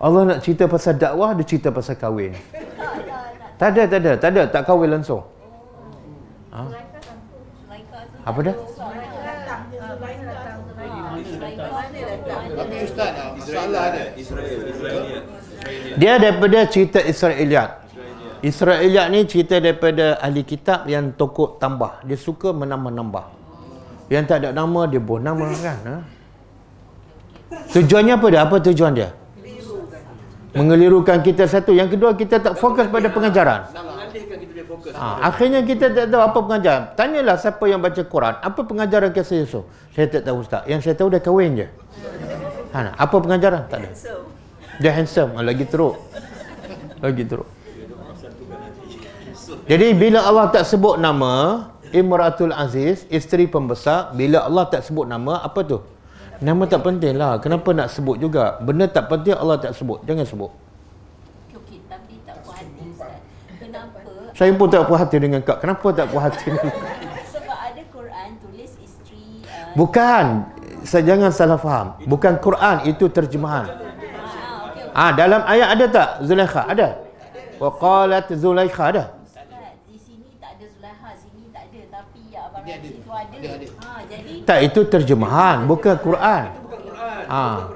[0.02, 2.34] Allah nak cerita pasal dakwah, dia cerita pasal kahwin.
[2.34, 3.22] Tak, tak, tak.
[3.54, 5.22] Tak ada, tak ada, tak ada, tak kahwin langsung.
[6.50, 6.66] Ha?
[6.66, 8.54] Zulaikha kan Apa dia?
[8.58, 9.62] Zulaikha datang.
[9.70, 10.58] Zulaikha datang.
[10.66, 12.56] Zulaikha tu.
[12.58, 13.10] Tapi Ustaz,
[13.70, 14.04] dia.
[14.16, 15.02] Israel, Israel.
[15.98, 17.70] Dia daripada cerita Israeliat.
[18.38, 22.06] Israeliat ni cerita daripada ahli kitab yang tokoh tambah.
[22.06, 23.24] Dia suka menambah-nambah.
[24.08, 25.78] Yang tak ada nama, dia buat nama kan.
[25.84, 25.96] Ha?
[27.74, 28.40] Tujuannya apa dia?
[28.46, 29.10] Apa tujuan dia?
[30.54, 31.74] Mengelirukan kita satu.
[31.74, 33.68] Yang kedua, kita tak fokus pada pengajaran.
[34.94, 36.82] Ha, akhirnya kita tak tahu apa pengajaran.
[36.94, 38.34] Tanyalah siapa yang baca Quran.
[38.40, 39.64] Apa pengajaran kisah Yusuf?
[39.92, 40.62] Saya tak tahu Ustaz.
[40.70, 41.66] Yang saya tahu dia kahwin je.
[42.72, 43.62] Ha, apa pengajaran?
[43.68, 43.90] Tak ada.
[44.78, 45.36] Dia handsome.
[45.36, 45.96] Ha, lagi teruk.
[47.00, 47.48] Lagi teruk.
[49.68, 55.40] Jadi bila Allah tak sebut nama Imratul Aziz, isteri pembesar, bila Allah tak sebut nama,
[55.40, 55.80] apa tu?
[56.38, 57.42] Nama tak penting lah.
[57.42, 58.60] Kenapa nak sebut juga?
[58.62, 60.04] Benda tak penting Allah tak sebut.
[60.06, 60.52] Jangan sebut.
[61.50, 63.18] Okey, tapi tak puas hati Ustaz.
[63.58, 63.98] Kenapa?
[64.38, 65.58] Saya pun tak puas hati dengan kau.
[65.58, 66.46] Kenapa tak puas hati?
[67.34, 70.24] Sebab ada Quran tulis isteri uh, Bukan.
[70.88, 72.00] Saya jangan salah faham.
[72.08, 73.68] Bukan Quran, itu terjemahan.
[74.96, 75.08] ah.
[75.08, 76.64] Ah, dalam ayat ada tak Zulaikha?
[76.64, 76.88] Ada.
[77.60, 79.04] Wa qalat Zulaikha ada.
[79.84, 81.80] Di sini tak ada Zulaikha, sini tak ada.
[81.92, 83.36] Tapi ya abang Razi tu ada.
[83.84, 86.44] Ha, jadi Tak, itu terjemahan, bukan Quran.
[87.28, 87.68] Ah.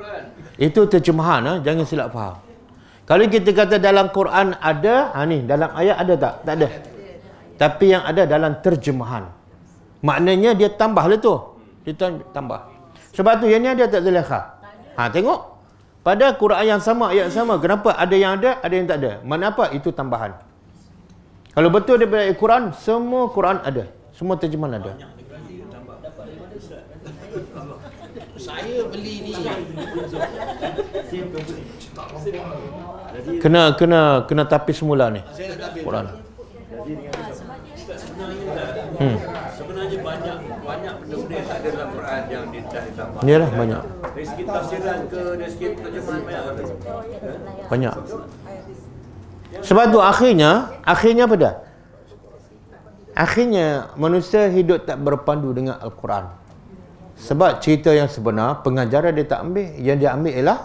[0.56, 1.56] Itu terjemahan, ah.
[1.60, 2.40] jangan silap faham.
[3.04, 6.34] Kalau kita kata dalam Quran ada, ha ni dalam ayat ada tak?
[6.48, 6.68] Tak ada.
[7.60, 9.28] Tapi yang ada dalam terjemahan.
[10.00, 11.36] Maknanya dia tambah lah tu.
[11.84, 12.71] Dia tam- tambah.
[13.12, 14.40] Sebab tu yang ni ada tak Zulaikha?
[14.96, 15.40] Ha tengok.
[16.02, 17.62] Pada Quran yang sama, ayat sama.
[17.62, 19.12] Kenapa ada yang ada, ada yang tak ada?
[19.22, 19.70] Mana apa?
[19.70, 20.34] Itu tambahan.
[21.54, 23.86] Kalau betul daripada Quran, semua Quran ada.
[24.10, 24.92] Semua terjemahan ada.
[28.42, 29.32] Saya beli ni.
[33.38, 35.20] Kena kena kena tapis semula ni.
[35.36, 35.84] Saya dah habis.
[35.84, 36.04] Quran.
[38.98, 39.16] Hmm.
[39.54, 43.20] Sebenarnya banyak banyak benda-benda yang tak ada dalam Quran yang ditambah.
[43.22, 43.82] Yalah banyak.
[44.02, 46.42] Dari segi tafsiran ke dari segi terjemahan banyak.
[47.70, 47.94] Banyak.
[49.62, 50.50] Sebab tu akhirnya,
[50.82, 51.54] akhirnya apa dah?
[53.12, 56.32] Akhirnya manusia hidup tak berpandu dengan Al-Quran.
[57.22, 59.68] Sebab cerita yang sebenar, pengajaran dia tak ambil.
[59.78, 60.58] Yang dia ambil ialah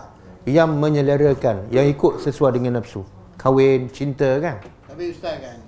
[0.48, 3.04] yang menyelerakan, yang ikut sesuai dengan nafsu.
[3.36, 4.64] Kahwin, cinta kan?
[4.88, 5.60] Tapi Ustaz kan,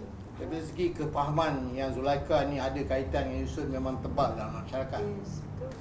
[0.49, 5.01] dari segi kepahaman yang Zulaikha ni ada kaitan dengan Yusuf memang tebal dalam masyarakat.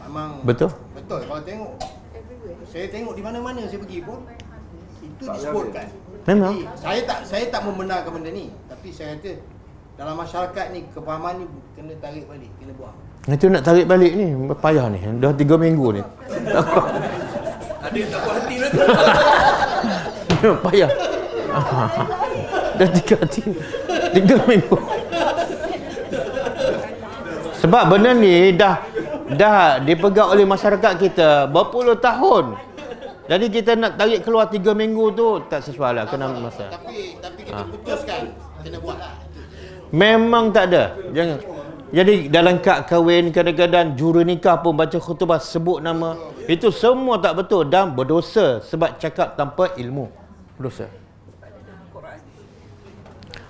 [0.04, 0.70] Memang Betul?
[0.92, 1.24] Betul.
[1.24, 1.72] Kalau tengok,
[2.68, 4.20] saya tengok di mana-mana saya pergi pun,
[5.00, 5.88] itu disebutkan.
[6.28, 6.52] Memang.
[6.52, 8.52] Jadi, saya tak saya tak membenarkan benda ni.
[8.68, 9.40] Tapi saya kata,
[9.96, 12.96] dalam masyarakat ni, kepahaman ni kena tarik balik, kena buang.
[13.28, 14.98] Itu nak tarik balik ni, payah ni.
[15.16, 16.02] Dah tiga minggu ni.
[17.78, 18.70] Ada yang tak puas hati lah.
[20.68, 20.90] payah.
[22.76, 23.42] Dah tiga hati.
[24.14, 24.76] Tiga minggu.
[27.58, 28.80] Sebab benda ni dah
[29.34, 32.54] dah dipegang oleh masyarakat kita berpuluh tahun.
[33.28, 36.72] Jadi kita nak tarik keluar tiga minggu tu tak sesuai lah kena masa.
[36.72, 37.66] Tapi tapi kita Ah.
[37.68, 38.32] putuskan,
[38.64, 39.12] kena buat lah.
[39.92, 40.96] Memang tak ada.
[41.12, 41.38] Jangan.
[41.88, 46.16] Jadi dalam kad kahwin kadang-kadang juru nikah pun baca khutbah sebut nama.
[46.48, 50.08] Itu semua tak betul dan berdosa sebab cakap tanpa ilmu.
[50.56, 50.88] Berdosa.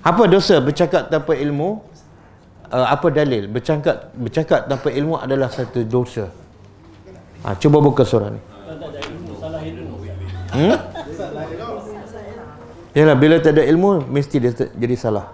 [0.05, 1.83] Apa dosa bercakap tanpa ilmu?
[2.69, 3.49] Uh, apa dalil?
[3.49, 6.29] Bercakap bercakap tanpa ilmu adalah satu dosa.
[7.43, 8.41] Ha, cuba buka surah ni.
[10.53, 10.77] Hmm?
[12.97, 15.31] Yalah, bila tak ada ilmu, mesti dia jadi salah.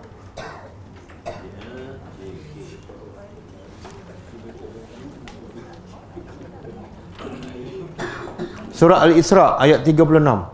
[8.75, 10.54] Surah Al-Isra ayat 36.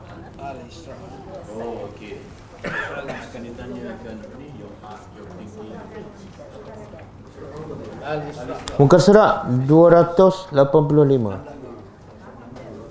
[8.81, 10.57] Muka surat 285.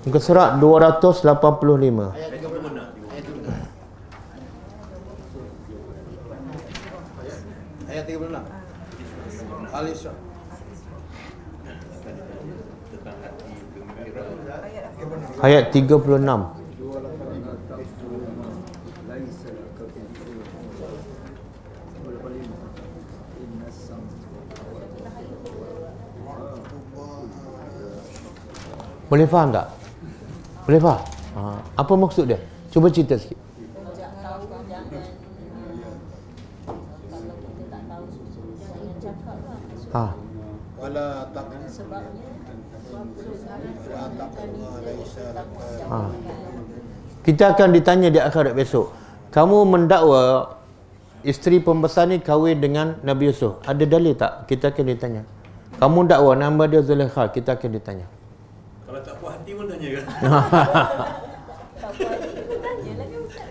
[0.06, 2.14] Muka surat 285.
[7.90, 8.38] Ayat 36.
[9.74, 10.14] Al-Isra.
[15.42, 16.59] Ayat 36.
[29.10, 29.66] Boleh faham tak?
[30.70, 31.02] Boleh faham?
[31.34, 31.58] Ha.
[31.82, 32.38] Apa maksud dia?
[32.70, 33.34] Cuba cerita sikit.
[39.90, 40.14] Ha.
[40.78, 41.26] Wala
[41.66, 42.26] sebabnya.
[45.90, 45.98] Ha.
[47.26, 48.94] Kita akan ditanya di akhirat besok.
[49.34, 50.54] Kamu mendakwa
[51.26, 53.58] isteri pembesar ni kahwin dengan Nabi Yusuf.
[53.66, 54.46] Ada dalil tak?
[54.46, 55.22] Kita akan ditanya.
[55.82, 57.26] Kamu dakwa nama dia Zulaikha.
[57.34, 58.19] Kita akan ditanya
[59.80, 60.04] tanya kan?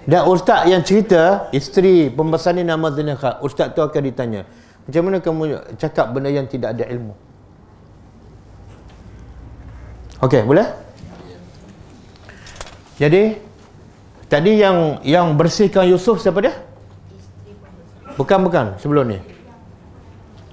[0.10, 4.42] Dan ustaz yang cerita isteri pembesar ni nama Zulaikha, ustaz tu akan ditanya.
[4.90, 5.42] Macam mana kamu
[5.78, 7.14] cakap benda yang tidak ada ilmu?
[10.26, 10.66] Okey, boleh?
[12.98, 13.38] Jadi
[14.26, 16.58] tadi yang yang bersihkan Yusuf siapa dia?
[18.18, 19.22] Bukan bukan sebelum ni.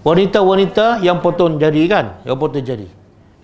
[0.04, 2.20] Wanita-wanita yang potong jari kan?
[2.28, 2.86] Yang potong jari.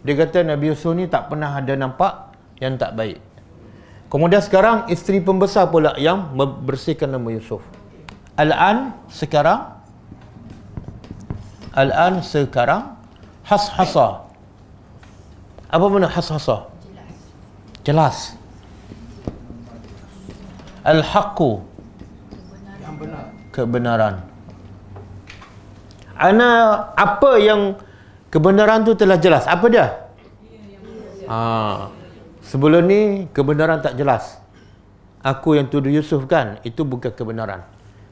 [0.02, 3.22] Dia kata Nabi Yusuf ni tak pernah ada nampak yang tak baik.
[4.10, 7.62] Kemudian sekarang isteri pembesar pula yang membersihkan nama Yusuf.
[8.36, 9.82] Al-an sekarang
[11.72, 13.00] Al-an sekarang
[13.48, 14.28] has-hasa.
[15.72, 16.68] Apa makna has-hasa?
[17.80, 18.36] Jelas.
[20.84, 21.64] Al-haqqu
[22.84, 23.24] yang benar.
[23.56, 24.14] kebenaran.
[26.20, 26.50] Ana
[26.92, 27.80] apa yang
[28.32, 29.44] kebenaran tu telah jelas.
[29.44, 29.86] Apa dia?
[31.28, 31.38] Ha.
[32.48, 34.40] Sebelum ni kebenaran tak jelas.
[35.22, 37.62] Aku yang tuduh Yusuf kan, itu bukan kebenaran.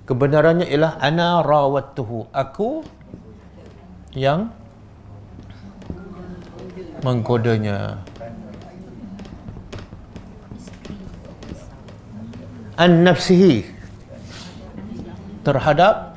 [0.07, 2.31] Kebenarannya ialah ana rawattuhu.
[2.31, 2.87] Aku
[4.15, 4.55] yang
[7.03, 7.99] menggodanya.
[12.79, 13.67] An nafsihi
[15.43, 16.15] terhadap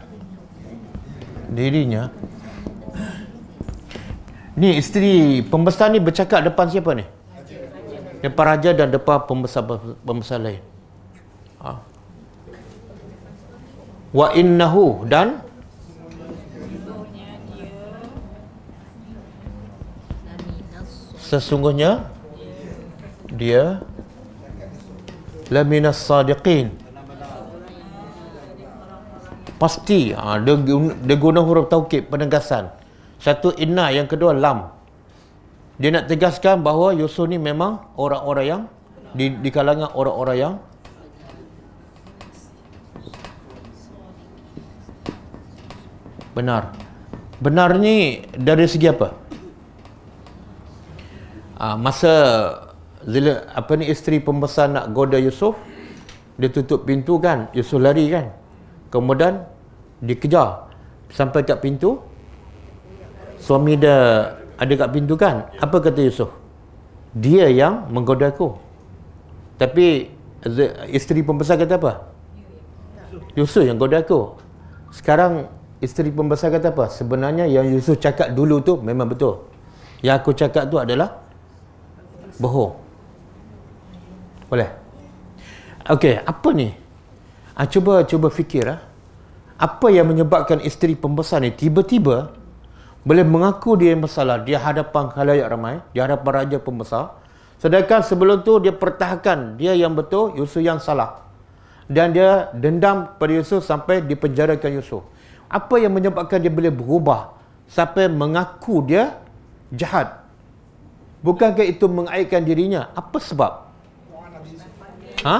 [1.49, 2.13] dirinya.
[4.53, 7.05] Ni isteri pembesar ni bercakap depan siapa ni?
[8.21, 9.65] Depan raja dan depan pembesar
[10.05, 10.61] pembesar lain.
[11.57, 11.81] Ha.
[14.13, 15.41] Wa innahu dan
[21.17, 22.05] sesungguhnya
[23.33, 23.81] dia
[25.49, 26.69] laminas sadiqin
[29.57, 30.53] pasti ha, dia,
[31.01, 32.69] dia guna huruf taukid penegasan
[33.23, 34.67] satu inna yang kedua lam.
[35.79, 38.61] Dia nak tegaskan bahawa Yusuf ni memang orang-orang yang
[39.15, 40.53] di, di kalangan orang-orang yang
[46.35, 46.75] benar.
[47.39, 49.15] Benar ni dari segi apa?
[51.63, 52.13] Ha, masa
[53.03, 55.55] Zila, apa ni isteri pembesar nak goda Yusuf
[56.35, 58.35] dia tutup pintu kan Yusuf lari kan.
[58.91, 59.47] Kemudian
[60.03, 60.67] dikejar
[61.07, 62.03] sampai kat pintu
[63.43, 65.51] suami dia ada kat pintu kan?
[65.59, 66.31] Apa kata Yusuf
[67.13, 68.57] dia yang menggoda aku.
[69.61, 70.09] Tapi
[70.89, 71.93] isteri pembesar kata apa?
[73.37, 74.33] Yusuf yang goda aku.
[74.89, 76.89] Sekarang isteri pembesar kata apa?
[76.89, 79.45] Sebenarnya yang Yusuf cakap dulu tu memang betul.
[80.01, 81.21] Yang aku cakap tu adalah
[82.41, 82.73] bohong.
[84.49, 84.69] Boleh?
[85.85, 86.73] Okey apa ni?
[87.53, 88.81] Ha, cuba cuba fikir ah.
[89.61, 92.33] Apa yang menyebabkan isteri pembesar ni tiba-tiba
[93.03, 97.19] boleh mengaku dia yang bersalah di hadapan khalayak ramai di hadapan raja pembesar
[97.59, 99.55] sedangkan sebelum tu dia pertahankan.
[99.55, 101.23] Dia yang betul Yusuf yang salah.
[101.87, 105.03] Dan dia dendam pada Yusuf sampai dipenjarakan Yusuf.
[105.47, 107.35] Apa yang menyebabkan dia boleh berubah?
[107.67, 109.19] Sampai mengaku dia
[109.71, 110.23] jahat.
[111.23, 112.91] Bukankah itu mengaitkan dirinya?
[112.95, 113.51] Apa sebab?
[115.23, 115.37] Ha?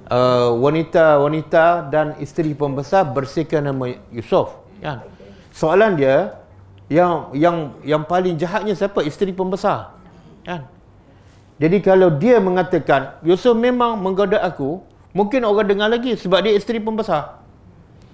[0.09, 5.05] uh, wanita-wanita dan isteri pembesar bersihkan nama Yusuf kan.
[5.53, 6.38] Soalan dia
[6.88, 9.05] yang yang yang paling jahatnya siapa?
[9.05, 9.93] Isteri pembesar.
[10.43, 10.64] Kan?
[11.59, 14.78] Jadi kalau dia mengatakan Yusuf memang menggoda aku,
[15.11, 17.42] mungkin orang dengar lagi sebab dia isteri pembesar.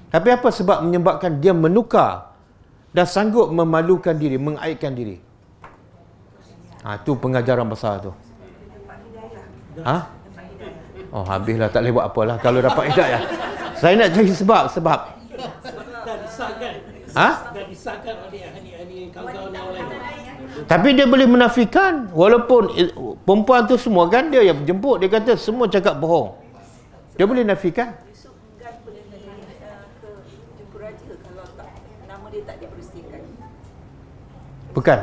[0.08, 2.32] Tapi apa sebab menyebabkan dia menukar
[2.96, 5.20] dan sanggup memalukan diri, mengaibkan diri?
[6.84, 8.12] Ha, tu pengajaran besar tu.
[9.84, 9.98] Ha?
[11.12, 13.22] Oh, habislah tak boleh buat apalah kalau dapat hidayah.
[13.76, 14.98] Saya nak cari sebab, sebab.
[15.04, 16.72] Dah disahkan.
[17.12, 17.28] Ha?
[17.52, 19.68] Dah disahkan oleh ahli-ahli kawan-kawan yang
[20.00, 20.24] lain.
[20.64, 22.70] Tapi dia boleh menafikan walaupun
[23.24, 26.36] perempuan tu semua kan dia yang jemput dia kata semua cakap bohong.
[27.16, 27.96] Dia boleh nafikan.
[32.34, 33.22] Dibersihkan.
[34.74, 34.98] Bukan.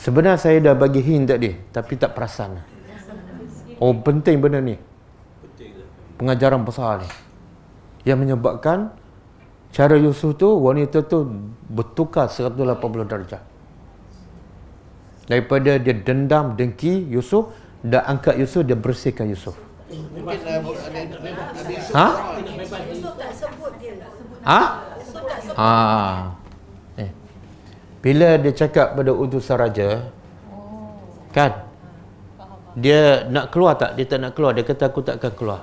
[0.00, 2.58] Sebenarnya saya dah bagi hint tadi tapi tak perasan.
[3.78, 4.74] Oh penting benda ni.
[6.18, 7.08] Pengajaran besar ni.
[8.02, 8.90] Yang menyebabkan
[9.70, 11.22] cara Yusuf tu wanita tu
[11.70, 13.51] bertukar 180 darjah.
[15.32, 19.56] Daripada dia dendam, dengki Yusuf, dah angkat Yusuf, dia bersihkan Yusuf.
[19.88, 20.60] Mungkin uh,
[21.96, 22.08] Ha?
[22.92, 23.96] Yusuf tak sebut dia.
[24.44, 24.60] Ha?
[25.00, 25.56] Yusuf tak sebut.
[25.56, 26.36] Ah.
[27.00, 27.08] Eh.
[28.04, 30.12] Bila dia cakap pada utusan raja,
[31.32, 31.64] kan?
[32.76, 33.96] Dia nak keluar tak?
[33.96, 34.52] Dia tak nak keluar.
[34.52, 35.60] Dia kata aku tak akan keluar.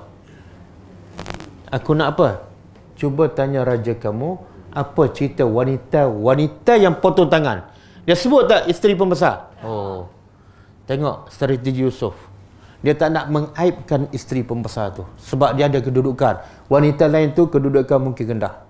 [1.70, 2.42] Aku nak apa?
[2.98, 4.34] Cuba tanya raja kamu,
[4.74, 7.70] apa cerita wanita wanita yang potong tangan?
[8.08, 9.52] Dia sebut tak isteri pembesar?
[9.60, 10.08] Oh.
[10.88, 12.16] Tengok strategi Yusuf.
[12.80, 16.40] Dia tak nak mengaibkan isteri pembesar tu sebab dia ada kedudukan.
[16.72, 18.64] Wanita lain tu kedudukan mungkin rendah.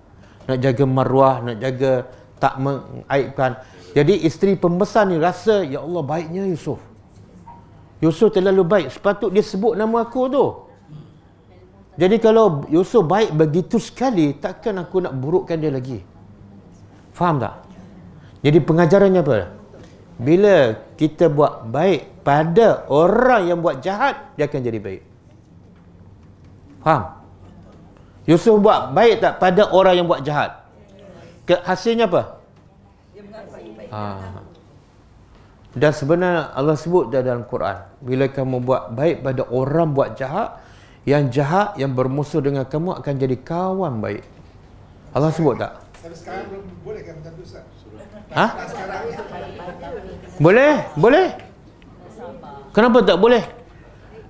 [0.51, 3.63] Nak jaga maruah, nak jaga tak mengaibkan.
[3.95, 6.83] Jadi isteri pembesar ni rasa ya Allah baiknya Yusuf.
[8.03, 8.87] Yusuf terlalu baik.
[8.91, 10.45] Sepatut dia sebut nama aku tu.
[11.95, 16.03] Jadi kalau Yusuf baik begitu sekali, takkan aku nak burukkan dia lagi.
[17.15, 17.70] Faham tak?
[18.41, 19.53] Jadi pengajarannya apa?
[20.21, 25.01] Bila kita buat baik pada orang yang buat jahat, dia akan jadi baik.
[26.81, 27.21] Faham?
[28.25, 30.61] Yusuf buat baik tak pada orang yang buat jahat?
[31.45, 32.41] Ke, hasilnya apa?
[33.91, 34.01] Ha.
[35.71, 40.59] Dan sebenarnya Allah sebut dalam Quran, bila kamu buat baik pada orang buat jahat,
[41.07, 44.21] yang jahat yang bermusuh dengan kamu akan jadi kawan baik.
[45.17, 45.81] Allah sebut tak?
[46.01, 47.65] Tapi sekarang belum boleh kan macam tu Ustaz?
[48.31, 48.45] Ha?
[50.39, 50.73] Boleh?
[50.95, 51.27] Boleh?
[52.71, 53.43] Kenapa tak boleh?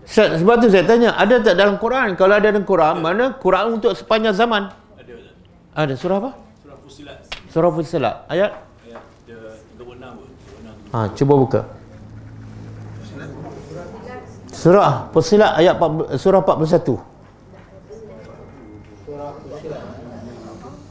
[0.02, 2.18] Se- Sebab tu saya tanya, ada tak dalam Quran?
[2.18, 4.74] Kalau ada dalam Quran, mana Quran untuk sepanjang zaman?
[4.98, 5.14] Ada.
[5.78, 6.32] Ada surah apa?
[6.66, 7.18] Surah Fusilat
[7.54, 8.16] Surah Fusilat.
[8.26, 8.52] Ayat?
[8.82, 9.38] ayat dia
[9.78, 10.28] 36 pun.
[10.90, 10.98] 36.
[10.98, 11.62] Ha, cuba buka.
[14.52, 16.98] Surah Fusilat ayat 40, surah 41.
[19.06, 19.84] surah Fusilat.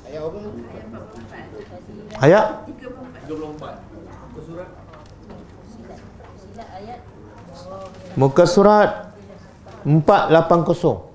[0.07, 0.41] Ayat apa?
[2.21, 2.47] Ayat
[3.27, 3.91] 34.
[8.20, 9.12] muka surat
[9.86, 11.06] 480.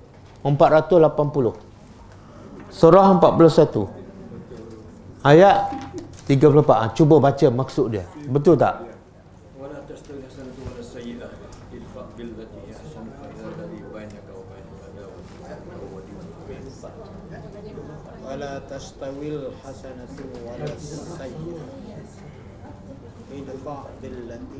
[0.41, 1.53] 480.
[2.71, 3.89] Surah 41.
[5.21, 5.69] Ayat
[6.25, 6.65] 34.
[6.71, 8.05] Ha, cuba baca maksud dia.
[8.29, 8.91] Betul tak?
[18.31, 20.15] ولا تستوي الحسنة
[20.47, 21.65] ولا السيئة
[23.31, 24.54] ادفع بالتي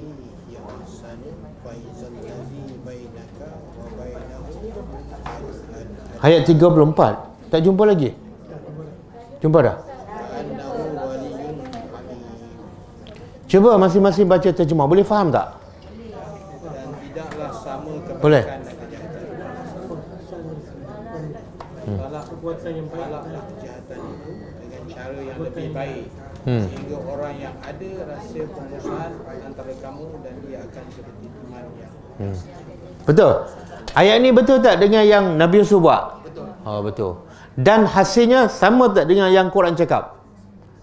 [6.23, 8.11] Ayat 34 Tak jumpa lagi?
[9.39, 9.77] Jumpa dah?
[13.47, 15.55] Cuba masing-masing baca terjemah Boleh faham tak?
[18.19, 18.43] Boleh
[21.87, 21.99] hmm.
[26.47, 26.65] hmm.
[26.67, 29.13] sehingga orang yang ada rasa pengusahaan
[29.47, 30.36] antara kamu dan
[32.21, 32.33] yang
[33.07, 33.33] Betul?
[33.97, 36.21] Ayat ni betul tak dengan yang Nabi Yusuf buat?
[36.27, 36.49] Betul.
[36.67, 37.13] Oh, betul.
[37.57, 40.21] Dan hasilnya sama tak dengan yang Quran cakap?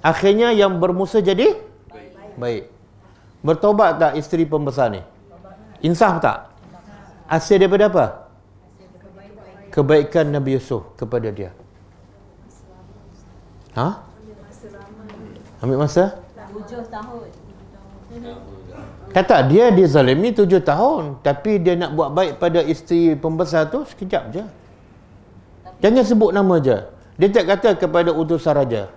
[0.01, 1.53] Akhirnya yang bermusuh jadi?
[1.93, 2.11] Baik.
[2.41, 2.63] Baik.
[3.45, 5.01] Bertobat tak isteri pembesar ni?
[5.85, 6.49] Insaf tak?
[7.29, 8.05] Hasil daripada apa?
[9.69, 11.51] Kebaikan Nabi Yusuf kepada dia.
[13.77, 13.99] Ha?
[15.61, 16.17] Ambil masa?
[16.53, 17.29] Tujuh tahun.
[19.13, 24.33] Kata dia dizalimi tujuh tahun Tapi dia nak buat baik pada isteri pembesar tu Sekejap
[24.33, 24.43] je.
[25.85, 26.81] Jangan sebut nama je.
[27.21, 28.89] Dia tak kata kepada utusan raja.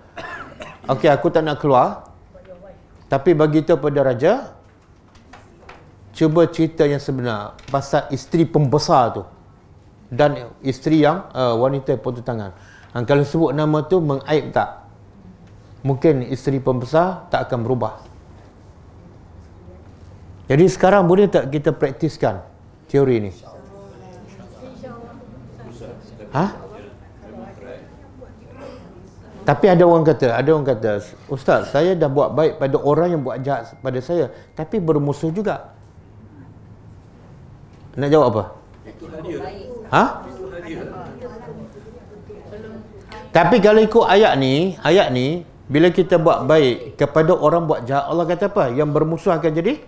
[0.89, 2.09] Okey aku tak nak keluar
[3.05, 4.57] Tapi bagi tahu pada raja
[6.17, 9.23] Cuba cerita yang sebenar Pasal isteri pembesar tu
[10.09, 12.51] Dan isteri yang uh, wanita potong tangan.
[12.95, 14.89] Ha, Kalau sebut nama tu mengaib tak?
[15.85, 18.06] Mungkin isteri pembesar tak akan berubah
[20.47, 22.39] jadi sekarang boleh tak kita praktiskan
[22.87, 23.31] teori ni?
[26.31, 26.45] Ha?
[29.47, 30.99] Tapi ada orang kata, ada orang kata,
[31.31, 35.71] Ustaz, saya dah buat baik pada orang yang buat jahat pada saya, tapi bermusuh juga.
[37.95, 38.43] Nak jawab apa?
[39.91, 40.03] Ha?
[43.31, 48.07] Tapi kalau ikut ayat ni, ayat ni, bila kita buat baik kepada orang buat jahat,
[48.07, 48.71] Allah kata apa?
[48.75, 49.79] Yang bermusuh akan jadi?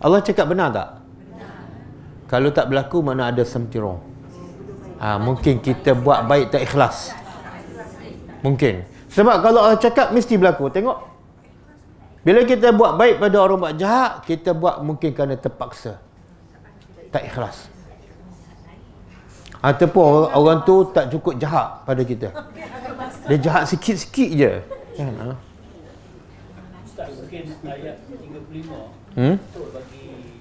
[0.00, 0.88] Allah cakap benar tak?
[2.32, 3.44] Kalau tak berlaku mana ada
[3.76, 4.00] wrong.
[5.00, 7.12] Ha, mungkin kita buat baik tak ikhlas.
[8.40, 8.88] Mungkin.
[9.12, 10.72] Sebab kalau Allah cakap mesti berlaku.
[10.72, 10.98] Tengok.
[12.24, 16.00] Bila kita buat baik pada orang buat jahat, kita buat mungkin kerana terpaksa.
[17.10, 17.66] tak ikhlas.
[19.60, 22.30] Ataupun orang, orang tu tak cukup jahat pada kita.
[23.26, 24.52] Dia jahat sikit-sikit je.
[24.94, 25.10] Kan?
[25.18, 25.34] Ha?
[26.86, 29.42] Ustaz mungkin ayat 35 Hmm?
[29.42, 30.38] betul bagi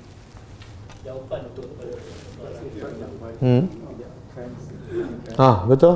[1.02, 1.96] jawapan untuk kepada
[2.38, 3.64] soalan Hmm.
[5.40, 5.96] Ha, betul.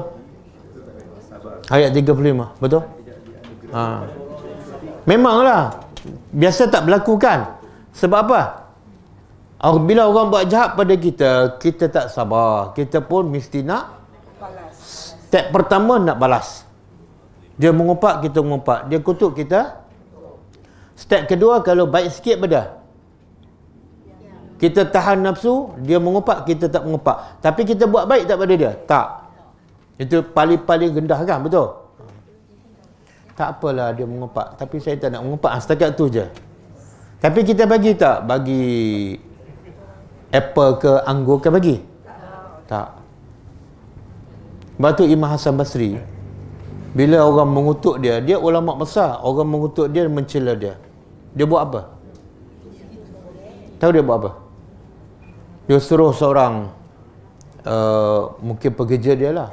[1.67, 2.83] Ayat 35, betul?
[3.75, 4.03] Ha.
[5.03, 5.83] Memanglah.
[6.31, 7.59] Biasa tak berlaku kan?
[7.95, 8.41] Sebab apa?
[9.63, 12.75] Ah, Bila orang buat jahat pada kita, kita tak sabar.
[12.75, 14.03] Kita pun mesti nak
[15.33, 16.61] step pertama nak balas.
[17.57, 18.85] Dia mengumpat, kita mengumpat.
[18.91, 19.81] Dia kutuk kita.
[20.93, 22.82] Step kedua, kalau baik sikit beda.
[24.63, 27.43] Kita tahan nafsu, dia mengumpat, kita tak mengumpat.
[27.43, 28.71] Tapi kita buat baik tak pada dia?
[28.87, 29.07] Tak.
[29.99, 31.67] Itu paling-paling rendah kan, betul?
[33.35, 34.55] Tak apalah dia mengumpat.
[34.55, 35.51] Tapi saya tak nak mengumpat.
[35.51, 36.23] Ah, Setakat tu je.
[37.19, 38.23] Tapi kita bagi tak?
[38.23, 38.63] Bagi
[40.31, 41.83] apple ke anggur ke bagi?
[42.71, 42.87] Tak.
[44.79, 45.99] Sebab tu Imam Hasan Basri
[46.93, 50.79] bila orang mengutuk dia, dia ulama besar, orang mengutuk dia mencela dia.
[51.35, 51.81] Dia buat apa?
[53.81, 54.31] Tahu dia buat apa?
[55.63, 56.67] Dia suruh seorang
[57.63, 59.49] uh, mungkin pekerja dia lah.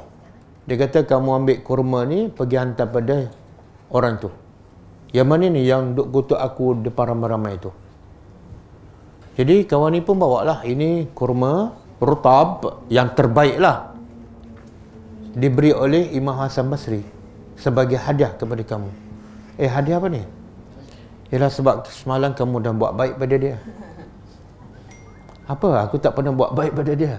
[0.67, 3.31] Dia kata kamu ambil kurma ni pergi hantar pada
[3.95, 4.31] orang tu.
[5.15, 7.71] Yang mana ni yang duk kutuk aku depan ramai-ramai tu.
[9.39, 13.95] Jadi kawan ni pun bawa lah ini kurma rutab yang terbaik lah.
[15.31, 17.07] Diberi oleh Imam Hasan Basri
[17.55, 18.91] sebagai hadiah kepada kamu.
[19.63, 20.23] Eh hadiah apa ni?
[21.31, 23.57] Ialah sebab semalam kamu dah buat baik pada dia.
[25.51, 25.91] Apa?
[25.91, 27.19] Aku tak pernah buat baik pada dia.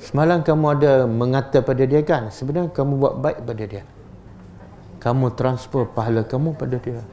[0.00, 2.32] Semalam kamu ada mengata pada dia kan?
[2.32, 3.84] Sebenarnya kamu buat baik pada dia.
[4.96, 7.04] Kamu transfer pahala kamu pada dia.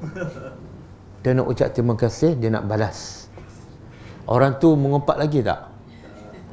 [1.19, 3.27] Dia nak ucap terima kasih, dia nak balas.
[4.23, 5.67] Orang tu mengumpat lagi tak?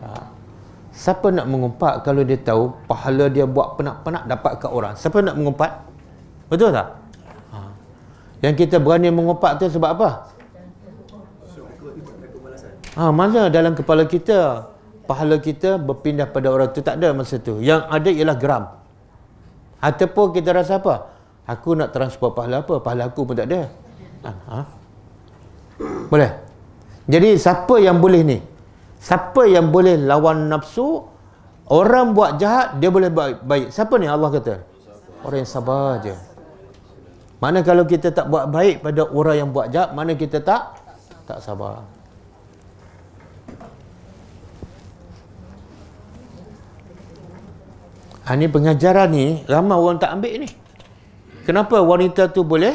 [0.02, 0.26] Tak.
[0.94, 4.94] Siapa nak mengumpat kalau dia tahu pahala dia buat penak-penak dapat kat orang?
[4.98, 5.86] Siapa nak mengumpat?
[6.50, 6.98] Betul tak?
[7.50, 7.58] Ha.
[8.42, 10.33] Yang kita berani mengumpat tu sebab apa?
[12.94, 14.70] Ha, mana dalam kepala kita
[15.04, 17.58] pahala kita berpindah pada orang tu tak ada masa tu.
[17.58, 18.64] Yang ada ialah geram.
[19.82, 21.12] Ataupun kita rasa apa?
[21.44, 22.80] Aku nak transfer pahala apa?
[22.80, 23.68] Pahala aku pun tak ada.
[24.24, 24.30] Ha?
[24.32, 24.58] ha?
[26.08, 26.30] Boleh?
[27.04, 28.38] Jadi siapa yang boleh ni?
[28.96, 31.04] Siapa yang boleh lawan nafsu?
[31.68, 33.72] Orang buat jahat, dia boleh buat baik.
[33.72, 34.54] Siapa ni Allah kata?
[35.24, 36.16] Orang yang sabar je.
[37.40, 40.80] Mana kalau kita tak buat baik pada orang yang buat jahat, mana kita tak?
[41.28, 41.84] Tak sabar.
[48.24, 50.48] Ha, ni pengajaran ni, ramai orang tak ambil ni.
[51.44, 52.72] Kenapa wanita tu boleh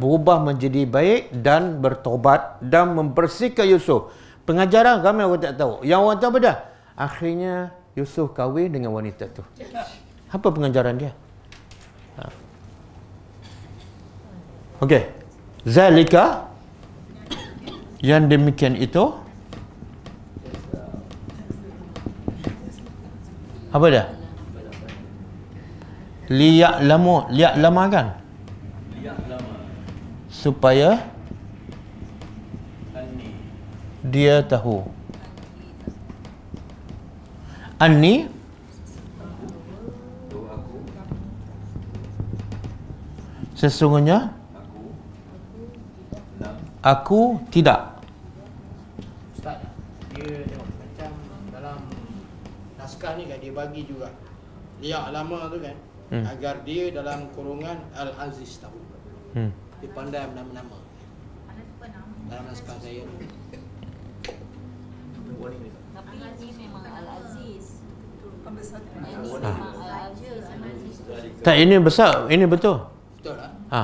[0.00, 4.08] berubah menjadi baik dan bertobat dan membersihkan Yusuf?
[4.48, 5.84] Pengajaran ramai orang tak tahu.
[5.84, 6.56] Yang orang tahu apa dah?
[6.96, 9.44] Akhirnya Yusuf kahwin dengan wanita tu.
[10.32, 11.12] Apa pengajaran dia?
[12.16, 12.22] Ha.
[14.80, 15.02] Okey.
[15.68, 16.48] Zalika
[18.00, 19.12] yang demikian itu
[23.70, 24.04] apa dia?
[26.30, 28.06] Liyak lamu, liyak lama kan?
[28.94, 29.66] Lihat lama
[30.30, 31.02] Supaya
[32.94, 33.34] Ani
[34.06, 34.86] dia tahu.
[37.82, 38.30] Aku
[43.58, 44.30] sesungguhnya
[46.78, 47.98] aku tidak.
[49.34, 49.58] Ustaz,
[50.14, 51.10] dia tengok macam
[51.50, 51.78] dalam
[52.78, 54.14] naskah ni kan dia bagi juga
[54.80, 55.76] liak lama tu kan
[56.10, 56.26] Hmm.
[56.26, 58.74] agar dia dalam kurungan Al-Aziz tahu.
[59.38, 59.54] Hmm.
[59.78, 60.82] Dia pandai nama-nama
[62.26, 63.26] dalam naskah saya ni.
[65.90, 67.66] Tapi ini memang Al-Aziz.
[68.42, 69.42] Ini memang
[69.78, 70.46] Al-Aziz.
[71.46, 72.82] Tak ini besar, ini betul.
[73.22, 73.50] Betul tak?
[73.70, 73.82] Ha.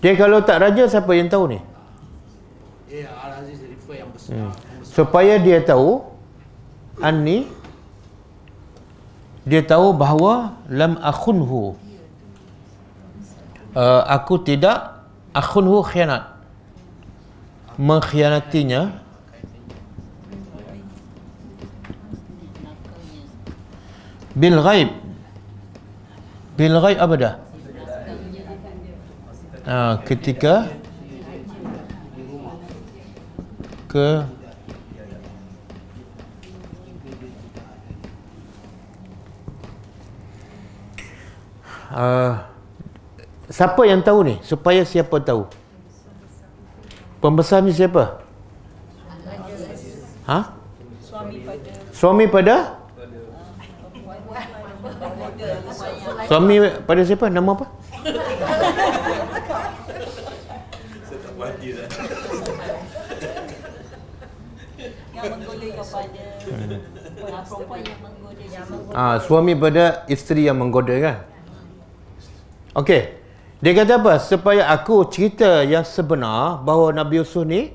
[0.00, 1.58] Dia kalau tak raja siapa yang tahu ni?
[2.88, 4.32] Ya, Al-Aziz refer yang besar.
[4.32, 4.48] Hmm.
[4.48, 4.94] Yang besar.
[4.96, 6.04] Supaya dia tahu
[7.04, 7.44] Ani
[9.46, 11.78] dia tahu bahawa lam akhunhu.
[13.78, 16.34] Uh, aku tidak akhunhu khianat.
[17.78, 18.98] Mengkhianatinya.
[24.34, 24.90] Bil ghaib.
[26.58, 27.34] Bil ghaib apa dah?
[29.66, 30.70] Uh, ketika
[33.86, 34.26] ke
[41.96, 42.32] uh,
[43.48, 45.48] siapa yang tahu ni supaya siapa tahu
[47.24, 48.20] pembesar ni siapa
[50.28, 50.56] ha
[51.96, 52.76] Suami pada?
[56.28, 57.32] Suami pada siapa?
[57.32, 57.64] Nama apa?
[68.92, 69.16] Ah.
[69.16, 71.16] Ah, suami pada isteri yang menggoda kan?
[72.76, 73.08] Okey.
[73.64, 74.20] Dia kata apa?
[74.20, 77.72] Supaya aku cerita yang sebenar bahawa Nabi Yusuf ni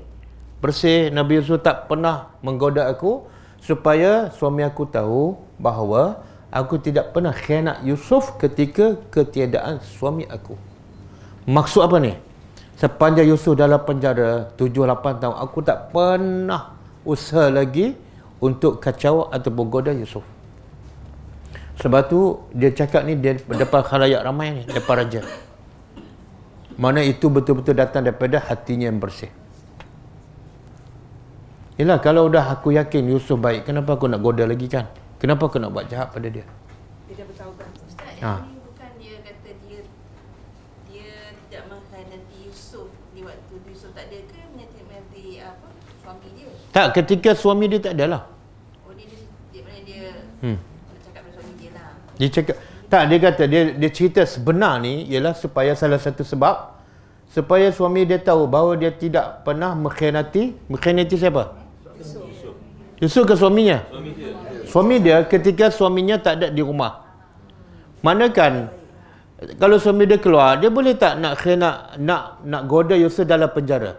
[0.62, 3.26] bersih, Nabi Yusuf tak pernah menggoda aku
[3.58, 6.22] supaya suami aku tahu bahawa
[6.54, 10.54] aku tidak pernah khianat Yusuf ketika ketiadaan suami aku.
[11.50, 12.14] Maksud apa ni?
[12.78, 17.98] Sepanjang Yusuf dalam penjara 7-8 tahun aku tak pernah usaha lagi
[18.38, 20.22] untuk kacau ataupun goda Yusuf.
[21.80, 22.20] Sebab tu
[22.52, 25.20] dia cakap ni dia depan khalayak ramai ni, depan raja.
[26.76, 29.32] Mana itu betul-betul datang daripada hatinya yang bersih.
[31.80, 34.86] Yelah kalau dah aku yakin Yusuf baik, kenapa aku nak goda lagi kan?
[35.16, 36.44] Kenapa aku nak buat jahat pada dia?
[37.08, 37.68] Dia dah bertaubat.
[37.88, 38.44] Ustaz, Ha.
[38.44, 39.80] ini bukan dia kata dia
[40.86, 41.10] dia
[41.48, 45.66] tidak mengkhianati Yusuf di waktu Yusuf tak ada ke mengkhianati apa
[46.04, 46.48] suami dia?
[46.70, 48.22] Tak, ketika suami dia tak ada lah.
[48.84, 49.18] Oh dia dia,
[49.50, 50.02] dia mana dia
[50.44, 50.58] Hmm.
[50.60, 51.52] nak cakap pada suami
[52.20, 52.56] dia cakap,
[52.92, 56.76] tak dia kata dia dia cerita sebenar ni ialah supaya salah satu sebab
[57.32, 61.56] supaya suami dia tahu bahawa dia tidak pernah mengkhianati, mengkhianati siapa?
[63.00, 63.82] Yusuf ke suaminya?
[63.88, 64.30] Suami dia.
[64.68, 67.02] Suami dia ketika suaminya tak ada di rumah.
[68.04, 68.68] Mana kan
[69.58, 73.98] kalau suami dia keluar, dia boleh tak nak khianat nak nak goda Yusuf dalam penjara?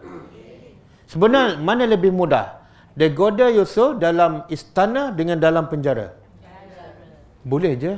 [1.10, 2.64] Sebenarnya mana lebih mudah?
[2.96, 6.23] Dia goda Yusuf dalam istana dengan dalam penjara.
[7.44, 7.94] Boleh je.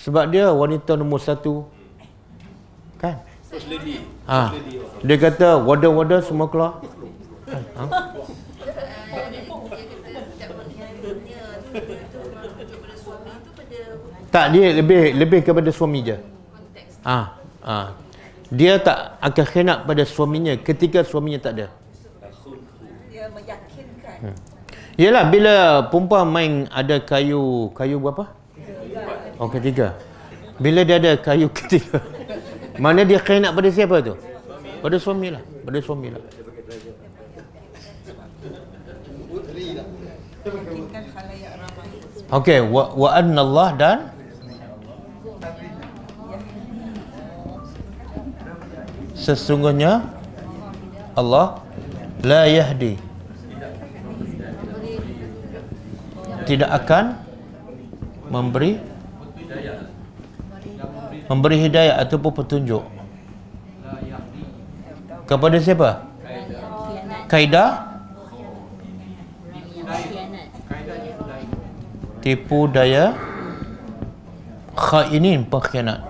[0.00, 1.68] Sebab dia wanita nombor satu.
[2.96, 3.20] Kan?
[3.44, 4.00] First lady.
[4.24, 4.56] Ha.
[5.04, 6.80] Dia kata warden-warden semua keluar.
[7.50, 7.84] Ha?
[14.30, 16.14] Tak dia lebih lebih kepada suami je.
[16.54, 17.34] konteks Ah,
[17.66, 17.98] ah.
[18.46, 21.66] Dia tak akan khianat pada suaminya ketika suaminya tak ada.
[23.10, 24.16] Dia meyakinkan.
[24.30, 24.36] Hmm.
[24.94, 25.54] Yalah bila
[25.90, 28.39] perempuan main ada kayu kayu berapa?
[29.40, 29.96] Oh ketiga.
[30.60, 32.02] Bila dia ada kayu ketiga.
[32.76, 34.14] Mana dia khianat pada siapa tu?
[34.80, 35.42] Pada suami lah.
[35.64, 36.22] Pada suami lah.
[42.30, 43.98] Okey, wa, wa anna Allah dan
[49.18, 50.06] sesungguhnya
[51.18, 51.60] Allah
[52.24, 52.96] la yahdi
[56.48, 57.29] tidak akan
[58.30, 58.78] memberi
[61.26, 61.98] memberi hidayah.
[62.06, 62.82] ataupun petunjuk.
[65.26, 66.06] Kepada siapa?
[67.26, 67.90] Kaidah
[72.22, 73.18] tipu daya.
[74.80, 76.00] Khainin pengkhianat.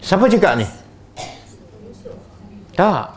[0.00, 0.66] Siapa cakap ni?
[2.78, 3.15] Tak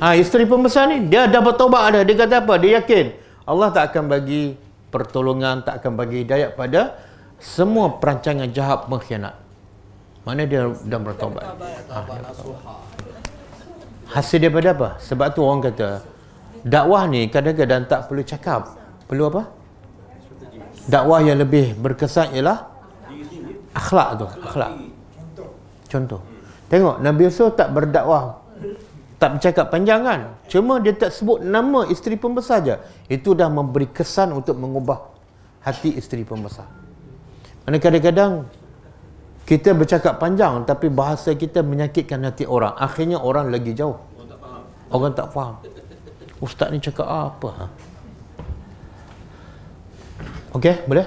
[0.00, 3.94] ha, isteri pembesar ni dia dah bertobat ada dia kata apa dia yakin Allah tak
[3.94, 4.56] akan bagi
[4.90, 6.96] pertolongan tak akan bagi hidayat pada
[7.40, 9.36] semua perancangan jahat pengkhianat
[10.24, 11.44] mana dia dah bertobat
[11.88, 12.90] ha, dia bertobat.
[14.10, 14.88] Hasil daripada apa?
[14.98, 16.02] Sebab tu orang kata
[16.66, 18.74] dakwah ni kadang-kadang tak perlu cakap.
[19.06, 19.42] Perlu apa?
[20.90, 22.66] Dakwah yang lebih berkesan ialah
[23.70, 24.72] akhlak tu, akhlak.
[25.86, 26.20] Contoh.
[26.66, 28.39] Tengok Nabi Yusuf tak berdakwah
[29.20, 30.20] tak bercakap panjang kan?
[30.48, 32.76] Cuma dia tak sebut nama isteri pembesar je.
[33.12, 35.12] Itu dah memberi kesan untuk mengubah
[35.60, 36.64] hati isteri pembesar.
[37.68, 38.48] Mana kadang-kadang
[39.44, 42.72] kita bercakap panjang tapi bahasa kita menyakitkan hati orang.
[42.80, 44.00] Akhirnya orang lagi jauh.
[44.88, 45.60] Orang tak faham.
[46.40, 47.48] Ustaz ni cakap apa?
[47.52, 47.66] Ha?
[50.56, 51.06] Okey, boleh?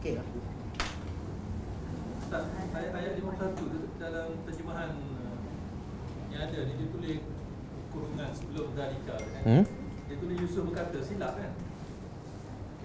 [0.00, 0.26] Okey lah.
[2.20, 5.36] Ustaz, ayat-ayat 51 tu dalam terjemahan uh,
[6.28, 7.20] yang ada ni dia tulis
[7.92, 9.39] kurungan sebelum Zalika kan.
[9.50, 9.66] Hmm?
[10.06, 11.50] Dia tulis Yusuf berkata silap kan.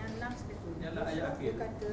[0.01, 0.69] Yang last itu.
[0.81, 1.51] Yang lah ayat akhir.
[1.53, 1.91] Dia kata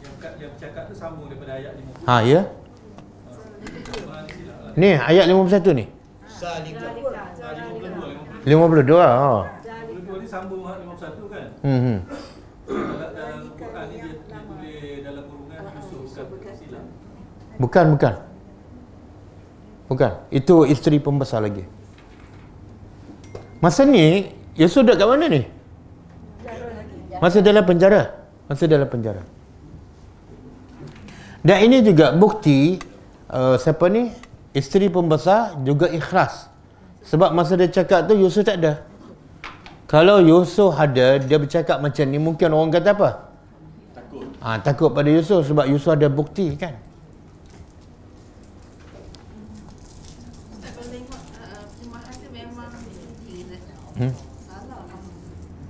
[0.00, 2.08] Yang yang bercakap tu sambung daripada ayat 50.
[2.08, 2.40] Ha, ya.
[3.60, 4.24] Terjemahan
[4.76, 5.84] ni ayat 51 ni.
[6.24, 6.88] Salika.
[6.88, 8.88] Ah, 52, 52.
[8.88, 9.04] 52.
[9.04, 9.36] Ha.
[9.84, 11.48] 52 ni sambung ayat 51 kan.
[11.60, 11.80] Hmm.
[11.84, 11.98] hmm.
[12.66, 16.84] Dalam, dalam Quran ni dia, dia tulis dalam kurungan Yusuf berkata silap.
[17.60, 18.14] Bukan, bukan.
[19.92, 20.12] Bukan.
[20.32, 21.75] Itu isteri pembesar lagi.
[23.66, 25.42] Masa ni, Yusuf duduk kat mana ni?
[27.18, 28.14] Masa dalam penjara.
[28.46, 29.26] Masa dalam penjara.
[31.42, 32.78] Dan ini juga bukti
[33.26, 34.14] uh, siapa ni?
[34.54, 36.46] Isteri pembesar juga ikhlas.
[37.10, 38.86] Sebab masa dia cakap tu Yusuf tak ada.
[39.90, 43.10] Kalau Yusuf ada, dia bercakap macam ni mungkin orang kata apa?
[43.98, 44.26] Takut.
[44.46, 46.78] Ha, takut pada Yusuf sebab Yusuf ada bukti kan.
[50.54, 52.70] Ustaz kalau tengok uh, terjemahan tu memang
[53.26, 53.58] dia
[53.96, 54.12] Hmm?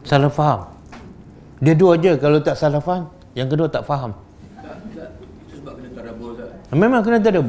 [0.07, 0.31] salah.
[0.31, 0.61] Faham.
[1.59, 4.13] Dia dua je kalau tak salah faham, yang kedua tak faham.
[6.75, 7.41] Memang kena ni.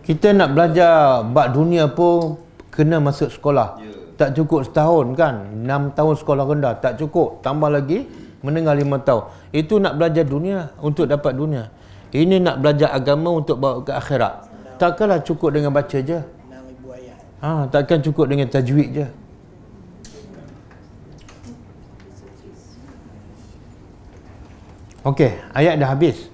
[0.00, 2.40] Kita nak belajar bab dunia pun
[2.72, 3.78] kena masuk sekolah.
[4.18, 5.48] Tak cukup setahun kan?
[5.64, 7.40] 6 tahun sekolah rendah tak cukup.
[7.40, 8.04] Tambah lagi
[8.44, 9.22] menengah 5 tahun.
[9.54, 11.72] Itu nak belajar dunia untuk dapat dunia.
[12.10, 14.50] Ini nak belajar agama untuk bawa ke akhirat.
[14.82, 16.20] Takkanlah cukup dengan baca je.
[17.40, 17.64] 6000 ayat.
[17.64, 19.06] Ha, takkan cukup dengan tajwid je.
[25.00, 26.28] Okey, ayat dah habis.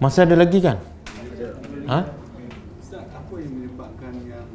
[0.00, 0.76] Masa ada lagi kan?
[1.88, 2.04] Ha?
[2.80, 4.48] Ustaz, apa yang menyebabkan yang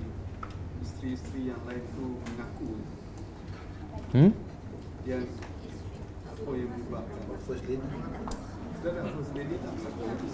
[0.82, 2.70] isteri-isteri yang lain tu mengaku
[4.16, 4.32] Hmm?
[5.04, 5.28] yang
[6.24, 10.30] apa yang menyebabkan first lady Ustaz tak first lady tak siapa lagi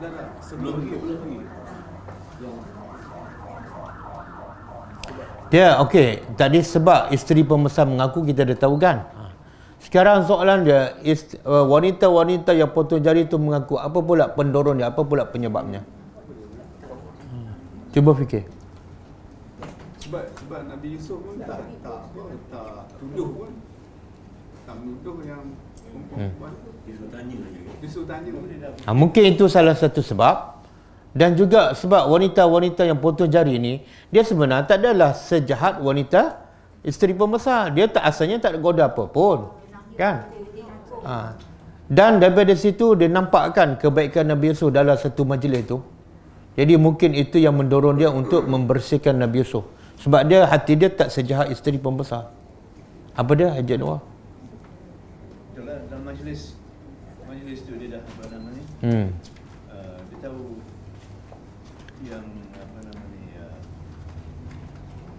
[0.00, 0.49] Dah tak sebelum lagi
[5.50, 9.02] Dia okey, tadi sebab isteri pembesar mengaku kita dah tahu kan.
[9.02, 9.34] Ha.
[9.82, 10.94] Sekarang soalan dia
[11.42, 15.82] uh, wanita-wanita yang potong jari tu mengaku apa pula pendorong dia, apa pula penyebabnya?
[17.34, 17.50] Hmm.
[17.90, 18.46] Cuba fikir.
[20.10, 22.10] sebab sebab Nabi Yusuf pun tak tak
[22.50, 23.50] tak tuduh pun
[24.66, 25.54] tak menuduh yang
[26.10, 26.50] perempuan
[26.90, 27.60] Dia suruh tanya je.
[27.78, 28.30] dia suruh tanya
[28.82, 30.58] Ha, mungkin itu salah satu sebab
[31.10, 36.38] dan juga sebab wanita-wanita yang potong jari ni dia sebenarnya tak adalah sejahat wanita
[36.82, 37.70] isteri pembesar.
[37.74, 39.54] Dia tak asalnya tak ada goda apa pun.
[39.94, 40.26] Kan?
[41.06, 41.34] Ha.
[41.90, 45.78] Dan daripada situ dia nampakkan kebaikan Nabi Yusuf dalam satu majlis tu.
[46.54, 49.66] Jadi mungkin itu yang mendorong dia untuk membersihkan Nabi Yusuf.
[50.00, 52.30] Sebab dia hati dia tak sejahat isteri pembesar.
[53.12, 54.00] Apa dia Haji Anwar?
[55.52, 56.56] Itulah dalam majlis
[57.30, 58.62] majlis tu dia dah apa nama ni?
[58.82, 59.06] Hmm.
[59.70, 60.42] Uh, dia tahu
[62.02, 62.26] yang
[62.58, 63.58] apa nama ni uh,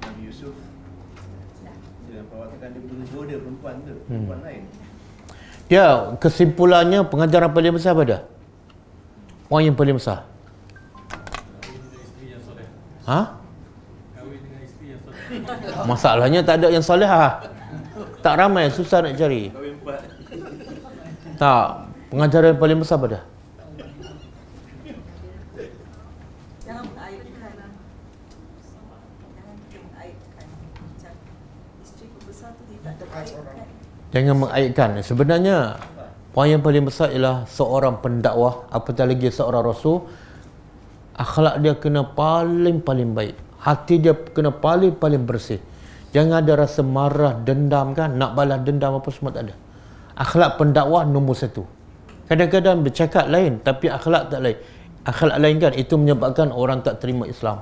[0.04, 0.52] Nabi Yusuf
[2.12, 4.64] dia perwatakan dia menggoda perempuan tu, perempuan lain.
[5.72, 8.20] Dia kesimpulannya pengajaran paling besar apa dia?
[9.48, 10.28] Poin yang paling besar.
[13.08, 13.40] Ha?
[14.20, 15.88] Kahwin dengan isteri yang soleh.
[15.96, 17.40] Masalahnya tak ada yang soleh ah.
[18.20, 19.48] Tak ramai, susah nak cari.
[21.40, 21.81] Tak,
[22.12, 23.32] pengajaran paling besar terkaitkan
[34.12, 34.90] Jangan mengaitkan.
[35.08, 35.80] Sebenarnya
[36.36, 40.04] poin yang paling besar ialah seorang pendakwah apatah lagi seorang rasul
[41.16, 43.36] akhlak dia kena paling-paling baik.
[43.64, 45.64] Hati dia kena paling-paling bersih.
[46.12, 49.56] Jangan ada rasa marah, dendam kan, nak balas dendam apa semua tak ada.
[50.12, 51.64] Akhlak pendakwah nombor satu.
[52.32, 54.56] Kadang-kadang bercakap lain tapi akhlak tak lain.
[55.04, 57.60] Akhlak lain kan itu menyebabkan orang tak terima Islam.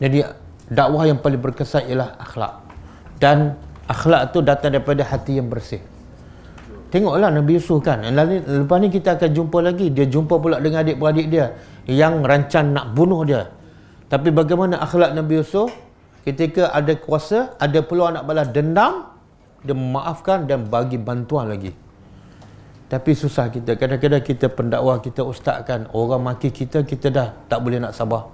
[0.00, 0.24] Jadi
[0.72, 2.64] dakwah yang paling berkesan ialah akhlak.
[3.20, 5.84] Dan akhlak tu datang daripada hati yang bersih.
[6.88, 8.00] Tengoklah Nabi Yusuf kan.
[8.00, 9.92] Lepas ni kita akan jumpa lagi.
[9.92, 13.52] Dia jumpa pula dengan adik-beradik dia yang rancang nak bunuh dia.
[14.08, 15.68] Tapi bagaimana akhlak Nabi Yusuf
[16.24, 19.12] ketika ada kuasa, ada peluang nak balas dendam,
[19.60, 21.89] dia memaafkan dan bagi bantuan lagi.
[22.90, 23.78] Tapi susah kita.
[23.78, 25.86] Kadang-kadang kita pendakwah, kita ustaz kan.
[25.94, 28.26] Orang maki kita, kita dah tak boleh nak sabar.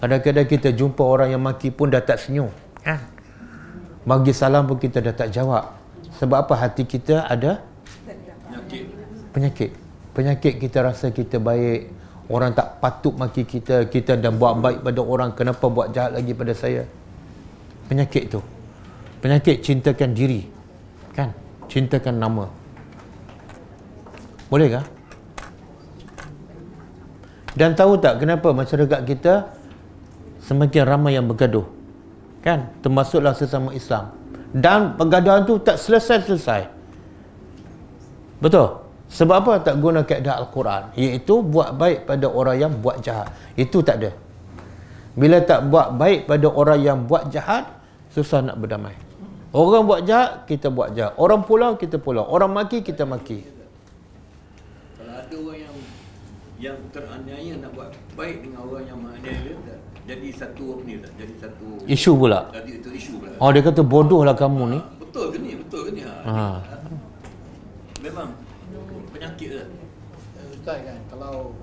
[0.00, 2.48] Kadang-kadang kita jumpa orang yang maki pun dah tak senyum.
[2.80, 2.96] Kan?
[4.08, 5.68] Bagi salam pun kita dah tak jawab.
[6.16, 6.54] Sebab apa?
[6.56, 7.60] Hati kita ada
[8.48, 8.82] Penyakit.
[9.36, 9.70] penyakit.
[10.16, 11.92] Penyakit kita rasa kita baik.
[12.32, 13.84] Orang tak patut maki kita.
[13.84, 15.36] Kita dah buat baik pada orang.
[15.36, 16.88] Kenapa buat jahat lagi pada saya?
[17.92, 18.40] Penyakit tu.
[19.20, 20.40] Penyakit cintakan diri.
[21.12, 21.36] Kan?
[21.68, 22.57] Cintakan nama.
[24.48, 24.84] Boleh kah?
[27.58, 29.50] Dan tahu tak kenapa masyarakat kita
[30.46, 31.66] semakin ramai yang bergaduh?
[32.38, 32.70] Kan?
[32.86, 34.14] Termasuklah sesama Islam.
[34.54, 36.70] Dan pergaduhan tu tak selesai-selesai.
[38.38, 38.86] Betul?
[39.10, 40.94] Sebab apa tak guna kaedah Al-Quran?
[40.94, 43.34] Iaitu buat baik pada orang yang buat jahat.
[43.58, 44.14] Itu tak ada.
[45.18, 47.66] Bila tak buat baik pada orang yang buat jahat,
[48.14, 48.94] susah nak berdamai.
[49.50, 51.18] Orang buat jahat, kita buat jahat.
[51.18, 52.22] Orang pulau, kita pulau.
[52.22, 53.42] Orang maki, kita maki.
[54.94, 55.58] Kalau ada orang
[56.58, 59.76] yang teraniaya nak buat baik dengan orang yang menganiaya dia
[60.08, 62.50] jadi satu apa ni tak jadi satu Isu pula.
[62.50, 64.78] jadi itu isu pula Oh dia kata bodoh lah kamu ni.
[64.98, 66.14] betul ke ni betul ke ni ha.
[66.26, 66.44] Ha.
[68.02, 68.34] memang
[69.14, 69.66] penyakit lah
[70.50, 71.54] Ustaz kan kalau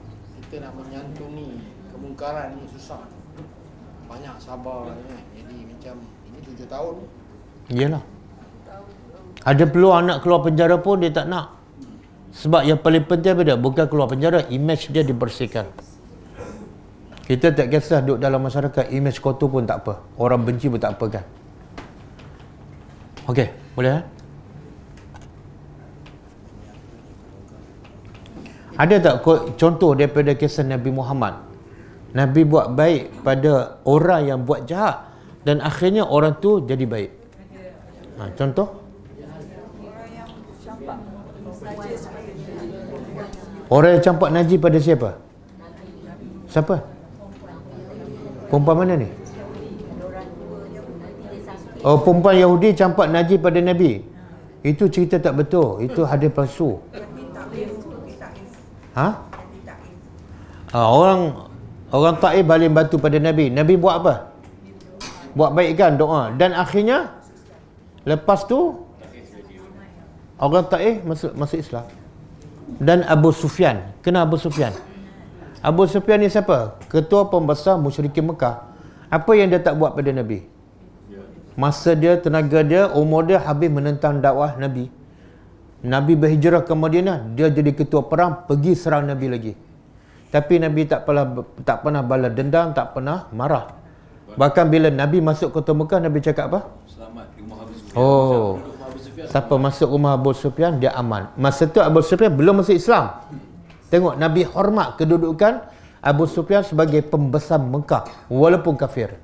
[0.46, 1.58] kita nak menyantuni
[1.90, 3.02] kemungkaran ni susah.
[4.06, 4.98] Banyak sabar kan.
[5.34, 5.96] Jadi macam
[6.30, 6.96] ini tujuh tahun
[7.74, 8.04] Iyalah.
[9.42, 11.55] Ada peluang anak keluar penjara pun dia tak nak.
[12.36, 13.56] Sebab yang paling penting apa?
[13.56, 15.72] Bukan keluar penjara, image dia dibersihkan.
[17.26, 20.04] Kita tak kisah duduk dalam masyarakat, image kotor pun tak apa.
[20.20, 21.26] Orang benci pun tak apa kan.
[23.26, 24.04] Okey, boleh eh?
[28.76, 29.16] Ada tak
[29.56, 31.40] contoh daripada kisah Nabi Muhammad?
[32.12, 35.10] Nabi buat baik pada orang yang buat jahat
[35.48, 37.12] dan akhirnya orang tu jadi baik.
[38.20, 38.85] Ha, contoh?
[43.66, 45.10] Orang yang campak najis pada siapa?
[46.50, 46.76] Siapa?
[48.50, 49.10] Perempuan mana ni?
[51.86, 54.06] Oh, perempuan Yahudi campak najis pada Nabi.
[54.66, 55.86] Itu cerita tak betul.
[55.86, 56.82] Itu hadis palsu.
[58.98, 59.08] Ha?
[60.74, 61.50] Ah, orang
[61.94, 63.54] orang Taif baling batu pada Nabi.
[63.54, 64.34] Nabi buat apa?
[65.36, 67.12] Buat baikkan doa dan akhirnya
[68.08, 68.88] lepas tu
[70.40, 71.86] orang Taif masuk masuk Islam.
[72.66, 73.94] Dan Abu Sufyan.
[74.02, 74.74] Kena Abu Sufyan?
[75.62, 76.78] Abu Sufyan ni siapa?
[76.90, 78.70] Ketua pembesar musyrikin Mekah.
[79.10, 80.46] Apa yang dia tak buat pada Nabi?
[81.56, 84.92] Masa dia, tenaga dia, umur dia habis menentang dakwah Nabi.
[85.86, 89.54] Nabi berhijrah ke Madinah, dia jadi ketua perang, pergi serang Nabi lagi.
[90.34, 93.72] Tapi Nabi tak pernah tak pernah balas dendam, tak pernah marah.
[94.36, 96.60] Bahkan bila Nabi masuk kota Mekah, Nabi cakap apa?
[96.92, 97.64] selamat rumah
[97.96, 98.60] Oh.
[99.30, 101.32] Siapa masuk rumah Abu Sufyan, dia aman.
[101.40, 103.22] Masa tu Abu Sufyan belum masuk Islam.
[103.90, 105.62] Tengok Nabi hormat kedudukan
[106.02, 109.18] Abu Sufyan sebagai pembesar Mekah walaupun kafir.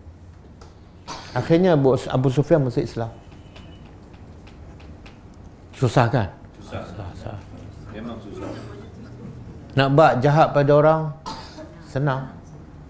[1.31, 3.11] Akhirnya Abu, Abu Sufyan masuk Islam.
[5.77, 6.29] Susah kan?
[6.61, 7.35] susah Susah.
[7.91, 8.47] memang susah
[9.75, 11.01] Nak buat jahat pada orang
[11.87, 12.31] senang.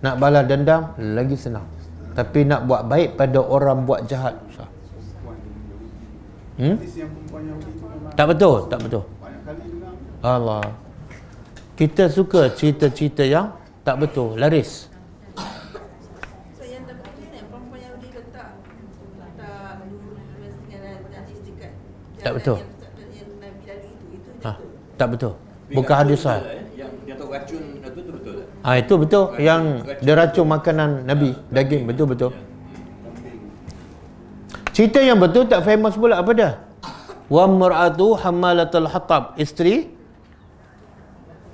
[0.01, 1.65] Nak balas dendam lagi senang.
[2.11, 4.37] Tapi nak buat baik pada orang buat jahat.
[6.61, 6.77] Hmm?
[6.77, 6.85] Tu
[8.13, 9.01] Tak betul, tak betul.
[9.17, 9.93] banyak kali dengar.
[10.21, 10.61] Allah.
[11.73, 14.85] Kita suka cerita-cerita yang tak betul, laris.
[22.21, 22.57] Tak betul
[24.41, 24.57] Ha,
[24.97, 25.33] tak betul.
[25.73, 26.37] Bukan hadis sah.
[26.41, 26.61] eh?
[26.73, 29.61] yang yang tahu racun itu tu betul tak Ah itu betul yang
[30.01, 32.31] dia racun makanan Nabi, daging betul betul.
[34.71, 36.51] Cerita yang betul tak famous pula apa dia?
[37.27, 39.87] Wa mar'atu hammalatul hatab, isteri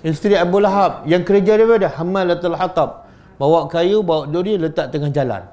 [0.05, 3.09] isteri Abu Lahab yang kerja dia pada hammalatul hatab.
[3.37, 5.45] Bawa kayu, bawa duri letak tengah jalan.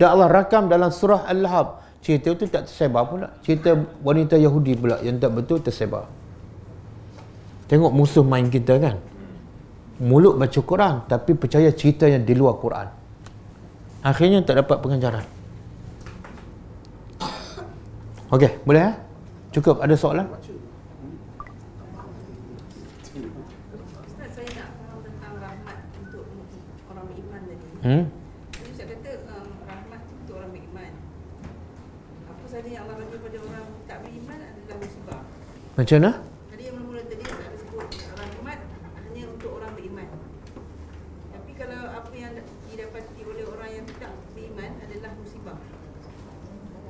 [0.00, 1.84] Dan Allah rakam dalam surah Al-Lahab.
[2.00, 3.28] Cerita itu tak tersebar pula.
[3.44, 6.08] Cerita wanita Yahudi pula yang tak betul tersebar.
[7.68, 8.96] Tengok musuh main kita kan.
[10.00, 12.88] Mulut baca Quran tapi percaya cerita yang di luar Quran.
[14.04, 15.35] Akhirnya tak dapat pengajaran.
[18.26, 18.92] Okey, boleh ya?
[19.54, 20.26] Cukup ada soalan?
[24.02, 26.26] Ustaz saya nak faham tentang rahmat untuk
[26.90, 27.66] orang beriman tadi.
[27.86, 28.04] Hmm?
[28.50, 30.90] Jadi Ustaz kata um, rahmat untuk orang beriman.
[32.26, 35.20] Apa saja yang Allah bagi pada orang tak beriman adalah musibah.
[35.78, 36.10] Macam mana?
[36.50, 38.58] Tadi yang mula-mula tadi Ustaz ada sebut rahmat
[39.06, 40.08] hanya untuk orang beriman.
[41.30, 42.32] Tapi kalau apa yang
[42.66, 45.58] didapati oleh orang yang tidak beriman adalah musibah.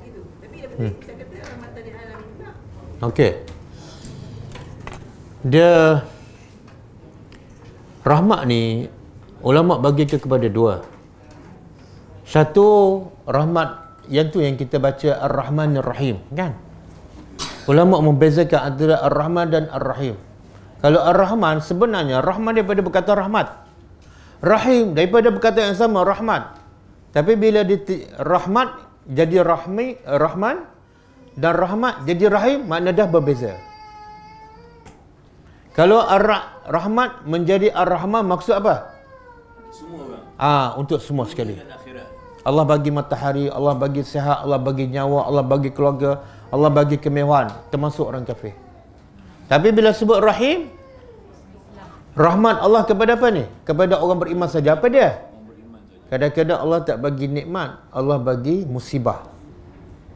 [0.01, 0.21] Gitu.
[0.39, 0.87] Tapi daripada Hmm.
[0.87, 1.01] hmm.
[1.03, 2.51] Ustaz kata rahmat dari alamin pula.
[2.97, 3.45] Okey.
[5.45, 6.01] Dia
[8.01, 8.89] rahmat ni
[9.45, 10.81] ulama bagi ke kepada dua.
[12.25, 16.57] Satu rahmat yang tu yang kita baca Ar-Rahman Ar-Rahim kan?
[17.69, 20.17] Ulama membezakan antara Ar-Rahman dan Ar-Rahim.
[20.81, 23.47] Kalau Ar-Rahman sebenarnya Rahman daripada berkata rahmat.
[24.41, 26.61] Rahim daripada berkata yang sama rahmat.
[27.09, 27.77] Tapi bila di
[28.21, 28.69] rahmat
[29.09, 30.76] jadi rahmi rahman
[31.37, 33.53] dan rahmat jadi rahim makna dah berbeza.
[35.77, 36.25] Kalau ar
[36.65, 38.97] rahmat menjadi ar-rahman maksud apa?
[39.69, 41.61] semua Ah untuk semua sekali.
[42.41, 47.53] Allah bagi matahari, Allah bagi sihat, Allah bagi nyawa, Allah bagi keluarga, Allah bagi kemewahan
[47.69, 48.57] termasuk orang kafir.
[49.45, 50.71] Tapi bila sebut rahim
[52.17, 53.45] rahmat Allah kepada apa ni?
[53.67, 54.73] Kepada orang beriman saja.
[54.73, 55.21] Apa dia?
[56.07, 59.27] Kadang-kadang Allah tak bagi nikmat, Allah bagi musibah.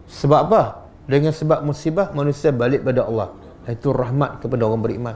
[0.10, 0.81] Sebab apa?
[1.12, 3.36] Dengan sebab musibah manusia balik pada Allah.
[3.68, 5.16] Itu rahmat kepada orang beriman.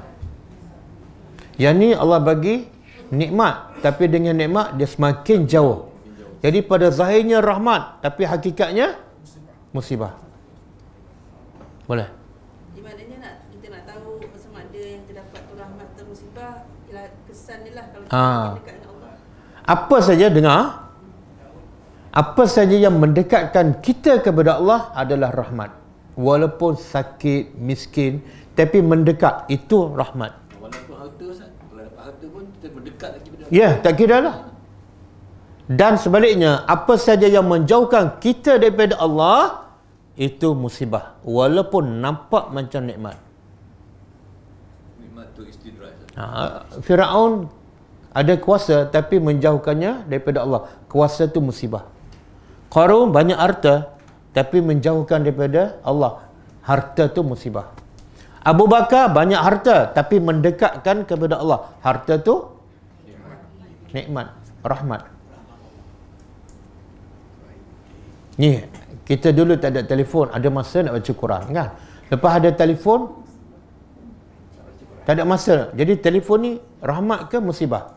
[1.56, 2.68] Yang ni Allah bagi
[3.16, 3.80] nikmat.
[3.80, 5.88] Tapi dengan nikmat dia semakin jauh.
[6.44, 9.00] Jadi pada zahirnya rahmat tapi hakikatnya
[9.72, 10.20] musibah.
[11.88, 12.12] Boleh?
[12.76, 16.52] Di maknanya nak kita nak tahu sama ada yang terdapat tu rahmat atau musibah
[16.92, 19.14] ialah kesan dia lah kalau kita makin dekat dengan Allah.
[19.64, 20.62] apa saja dengar.
[22.12, 25.85] Apa saja yang mendekatkan kita kepada Allah adalah rahmat
[26.16, 28.24] walaupun sakit miskin
[28.56, 33.44] tapi mendekat itu rahmat Walaupun harta Ustaz, kalau dapat harta pun kita mendekat lagi pada
[33.54, 34.36] Ya, tak kira lah.
[35.66, 39.66] Dan sebaliknya, apa saja yang menjauhkan kita daripada Allah,
[40.16, 41.20] itu musibah.
[41.28, 43.18] Walaupun nampak macam nikmat.
[45.02, 45.94] nikmat tu istidraj.
[46.08, 46.18] Ustaz.
[46.18, 47.52] Ha, Firaun
[48.16, 50.72] ada kuasa tapi menjauhkannya daripada Allah.
[50.88, 51.84] Kuasa tu musibah.
[52.72, 53.95] Qarun banyak harta
[54.36, 56.28] tapi menjauhkan daripada Allah.
[56.60, 57.72] Harta tu musibah.
[58.44, 61.72] Abu Bakar banyak harta tapi mendekatkan kepada Allah.
[61.80, 62.52] Harta tu
[63.96, 65.08] nikmat, rahmat.
[68.36, 68.60] Ni
[69.08, 71.70] kita dulu tak ada telefon, ada masa nak baca Quran kan.
[72.12, 73.24] Lepas ada telefon
[75.08, 75.72] tak ada masa.
[75.72, 77.96] Jadi telefon ni rahmat ke musibah?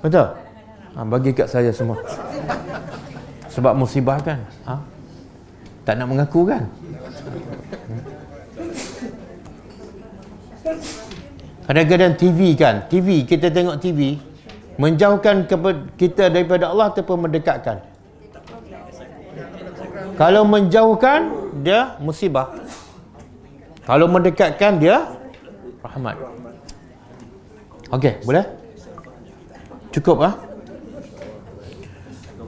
[0.00, 0.32] Betul?
[0.96, 2.00] Ha, bagi kat saya semua.
[3.52, 4.42] Sebab musibah kan.
[4.66, 4.89] Ha?
[5.84, 6.68] Tak nak mengaku kan?
[11.70, 14.18] Kadang-kadang TV kan, TV, kita tengok TV,
[14.74, 15.46] menjauhkan
[15.94, 17.78] kita daripada Allah ataupun mendekatkan.
[20.18, 21.30] Kalau menjauhkan,
[21.62, 22.50] dia musibah.
[23.86, 25.14] Kalau mendekatkan, dia
[25.80, 26.18] rahmat.
[27.94, 28.44] Okey, boleh?
[29.94, 30.34] Cukup ah?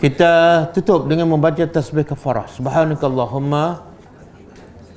[0.03, 2.51] Kita tutup dengan membaca tasbih kafarah.
[2.51, 3.87] Subhanakallahumma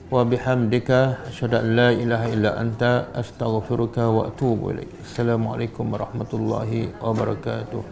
[0.09, 4.89] wa bihamdika asyhadu an la ilaha illa anta astaghfiruka wa atubu ilaik.
[5.05, 7.85] Assalamualaikum warahmatullahi wabarakatuh.